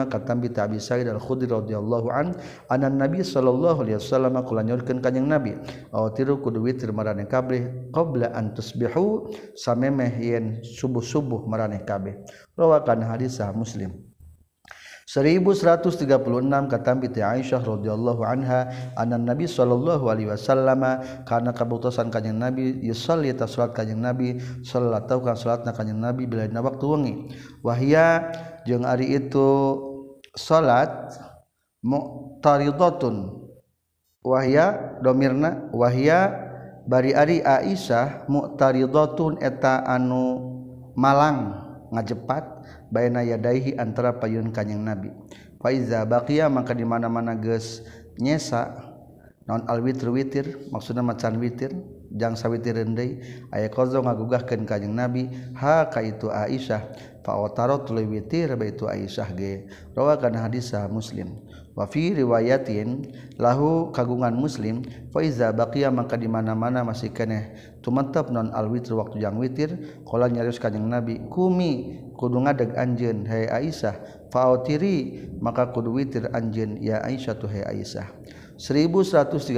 kata 0.06 0.32
bi 0.38 0.48
Abi 0.54 0.78
Sa'id 0.78 1.10
Al-Khudri 1.10 1.50
radhiyallahu 1.50 2.08
an 2.14 2.38
anan 2.70 2.94
Nabi 2.94 3.26
sallallahu 3.26 3.82
alaihi 3.82 3.98
wasallam 3.98 4.38
kula 4.46 4.62
nyorkeun 4.62 5.02
kanjing 5.02 5.26
Nabi. 5.26 5.58
Aw 5.90 6.14
tiru 6.14 6.38
kudu 6.38 6.62
witir 6.62 6.94
maraneh 6.94 7.26
kabeh 7.26 7.90
qabla 7.90 8.30
an 8.30 8.54
tusbihu 8.54 9.34
samemeh 9.58 10.14
yen 10.22 10.62
subuh-subuh 10.62 11.44
maraneh 11.50 11.82
kabeh. 11.82 12.22
Rawakan 12.54 13.02
hadis 13.02 13.42
Muslim. 13.52 14.05
1136 15.06 16.02
katambi 16.66 17.06
ti 17.06 17.22
Aisyah 17.22 17.62
radhiyallahu 17.62 18.26
anha 18.26 18.66
anan 18.98 19.22
Nabi 19.22 19.46
sallallahu 19.46 20.10
alaihi 20.10 20.34
wasallam 20.34 20.82
kana 21.22 21.54
kabutusan 21.54 22.10
kanjing 22.10 22.34
Nabi 22.34 22.82
yusalli 22.82 23.30
ta 23.30 23.46
salat 23.46 23.70
kanjing 23.70 24.02
Nabi 24.02 24.42
salat 24.66 25.06
tau 25.06 25.22
kan 25.22 25.38
salatna 25.38 25.70
kanjing 25.70 26.02
Nabi 26.02 26.26
bila 26.26 26.42
dina 26.50 26.58
waktu 26.58 26.84
wengi. 26.90 27.14
Wahia 27.62 28.34
jeung 28.66 28.82
ari 28.82 29.14
itu 29.14 29.46
salat 30.34 30.90
muqtaridatun. 31.86 33.46
Wahia 34.26 34.98
domirna 35.06 35.70
wahia 35.70 36.34
bari 36.90 37.14
ari 37.14 37.46
Aisyah 37.46 38.26
muqtaridatun 38.26 39.38
eta 39.38 39.86
anu 39.86 40.50
malang 40.98 41.62
ngajepat. 41.94 42.42
Baina 42.92 43.22
yadaihi 43.26 43.74
antara 43.76 44.16
payun 44.16 44.54
kanyang 44.54 44.82
Nabi. 44.86 45.10
Faiza 45.58 46.06
baqiya 46.06 46.46
maka 46.46 46.70
di 46.76 46.86
mana-mana 46.86 47.34
geus 47.34 47.82
nyesa 48.22 48.70
non 49.46 49.66
alwitru 49.66 50.14
witir 50.14 50.70
maksudna 50.70 51.02
macan 51.02 51.38
witir 51.42 51.74
jang 52.14 52.38
sawitir 52.38 52.82
deui 52.86 53.22
aya 53.50 53.66
qozo 53.70 54.02
ngagugahkeun 54.02 54.62
ka 54.62 54.78
jeung 54.78 54.94
Nabi 54.94 55.26
ha 55.58 55.90
ka 55.90 56.02
itu 56.06 56.30
Aisyah. 56.30 56.82
Fa 57.26 57.34
otarot 57.34 57.90
tuluy 57.90 58.06
witir 58.06 58.54
baitu 58.54 58.86
Aisyah 58.86 59.28
ge. 59.34 59.66
Rawa 59.98 60.14
kana 60.22 60.46
hadis 60.46 60.70
sah 60.70 60.86
Muslim. 60.86 61.34
Wa 61.74 61.84
fi 61.84 62.14
riwayatin 62.14 63.12
lahu 63.36 63.92
kagungan 63.92 64.32
Muslim 64.32 64.80
fa 65.12 65.20
iza 65.20 65.52
baqiya 65.52 65.92
maka 65.92 66.16
di 66.16 66.24
mana-mana 66.24 66.80
masih 66.86 67.12
keneh 67.12 67.52
tumetep 67.84 68.32
non 68.32 68.48
alwitru 68.54 68.96
waktu 68.96 69.20
jang 69.20 69.36
witir 69.36 70.00
qala 70.08 70.30
nyarius 70.30 70.56
ka 70.56 70.72
jeung 70.72 70.88
Nabi 70.88 71.20
kumi 71.28 72.05
kudu 72.16 72.42
ngadeg 72.42 72.72
anjeun 72.74 73.28
hai 73.28 73.46
Aisyah 73.46 74.26
faotiri 74.32 75.28
maka 75.38 75.70
kudu 75.70 75.94
witir 75.94 76.26
anjeun 76.32 76.80
ya 76.80 77.04
Aisyah 77.04 77.36
tu 77.36 77.46
hai 77.46 77.62
Aisyah. 77.62 78.08
1137 78.56 79.52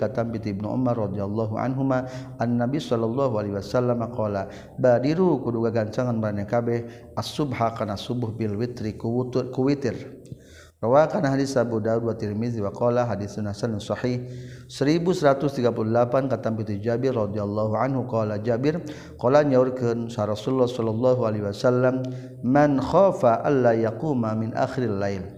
kata 0.00 0.24
Biti 0.24 0.56
Ibnu 0.56 0.64
Umar 0.64 0.96
radhiyallahu 0.96 1.60
anhuma 1.60 2.08
an 2.40 2.56
Nabi 2.56 2.80
sallallahu 2.80 3.36
alaihi 3.36 3.52
wasallam 3.60 4.00
qala 4.16 4.48
badiru 4.80 5.44
kudu 5.44 5.68
gagancangan 5.68 6.16
barane 6.16 6.48
kabeh 6.48 7.12
as-subha 7.20 7.76
kana 7.76 8.00
subuh 8.00 8.32
bil 8.32 8.56
witri 8.56 8.96
ku 8.96 9.28
witir 9.60 9.92
Rawakan 10.80 11.28
hadis 11.28 11.60
Abu 11.60 11.76
Dawud 11.76 12.08
wa 12.08 12.16
Tirmizi 12.16 12.56
wa 12.64 12.72
qala 12.72 13.04
hadisun 13.04 13.44
hasanun 13.44 13.84
sahih 13.84 14.24
1138 14.64 15.60
kata 16.32 16.48
Piti 16.56 16.80
Jabir 16.80 17.12
radhiyallahu 17.12 17.76
anhu 17.76 18.08
qala 18.08 18.40
Jabir 18.40 18.80
qala 19.20 19.44
nyaurkeun 19.44 20.08
sa 20.08 20.24
Rasulullah 20.24 20.72
sallallahu 20.72 21.28
alaihi 21.28 21.44
wasallam 21.44 22.00
man 22.40 22.80
khafa 22.80 23.44
alla 23.44 23.76
yaquma 23.76 24.32
min 24.32 24.56
akhiril 24.56 24.96
lail. 24.96 25.28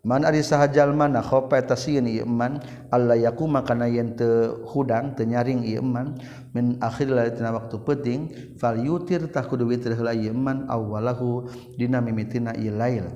Man 0.00 0.24
ari 0.24 0.40
sahajal 0.40 0.96
mana 0.96 1.20
khofa 1.20 1.60
tasieun 1.60 2.08
ieu 2.08 2.24
man 2.24 2.64
alla 2.88 3.20
yaquma 3.20 3.68
kana 3.68 3.92
yen 3.92 4.16
teu 4.16 4.64
hudang 4.64 5.12
teu 5.12 5.28
nyaring 5.28 5.60
ieu 5.60 5.84
man 5.84 6.16
min 6.56 6.80
akhiril 6.80 7.20
lail 7.20 7.36
tina 7.36 7.52
waktu 7.52 7.84
peuting 7.84 8.20
fal 8.56 8.80
yutir 8.80 9.28
tah 9.28 9.44
kudu 9.44 9.68
witir 9.68 9.92
heula 9.92 10.16
ieu 10.16 10.32
man 10.32 10.64
awalahu 10.72 11.52
dina 11.76 12.00
mimitina 12.00 12.56
ieu 12.56 12.72
lail. 12.72 13.12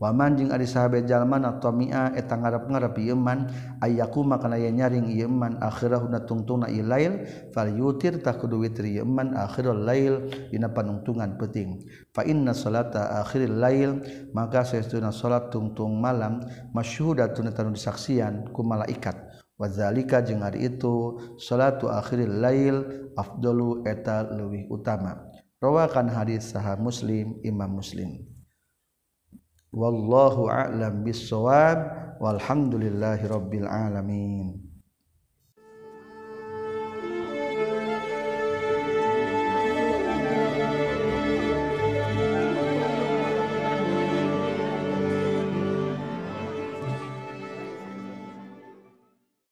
wamanjing 0.00 0.48
ari 0.48 0.64
sahabat 0.64 1.04
jalmana 1.04 1.60
tomia 1.60 2.10
eta 2.16 2.40
ngarep 2.40 2.72
ngarep 2.72 2.96
yeman 3.04 3.52
ayaku 3.84 4.24
makana 4.24 4.56
ya 4.56 4.72
nyaring 4.72 5.12
yeman 5.12 5.60
akhirah 5.60 6.08
na 6.08 6.24
tungtungna 6.24 6.72
ilail 6.72 7.28
fal 7.52 7.68
yutir 7.68 8.24
tak 8.24 8.40
kudu 8.40 8.64
witri 8.64 8.96
yeman 8.96 9.36
akhirul 9.36 9.84
lail 9.84 10.26
dina 10.48 10.72
panungtungan 10.72 11.36
penting 11.36 11.84
fa 12.16 12.24
inna 12.24 12.56
salata 12.56 13.20
akhiril 13.20 13.60
lail 13.60 14.00
maka 14.32 14.64
saestuna 14.64 15.12
salat 15.12 15.52
tungtung 15.52 16.00
malam 16.00 16.40
masyhudatun 16.72 17.52
tanu 17.52 17.76
disaksian 17.76 18.48
ku 18.56 18.64
malaikat. 18.64 19.28
Wazalika 19.60 20.24
jeung 20.24 20.40
ari 20.40 20.72
itu 20.72 21.20
salatu 21.36 21.92
akhiril 21.92 22.40
lail 22.40 22.76
afdalu 23.12 23.84
eta 23.84 24.24
leuwih 24.24 24.64
utama. 24.72 25.20
Rawakan 25.60 26.08
hadis 26.08 26.56
sahah 26.56 26.80
muslim 26.80 27.36
imam 27.44 27.68
muslim. 27.68 28.24
wallahu 29.72 30.50
a'lam 30.50 31.02
bissawab 31.02 31.78
walhamdulillahi 32.20 33.26
rabbil 33.26 33.66
alamin. 33.66 34.69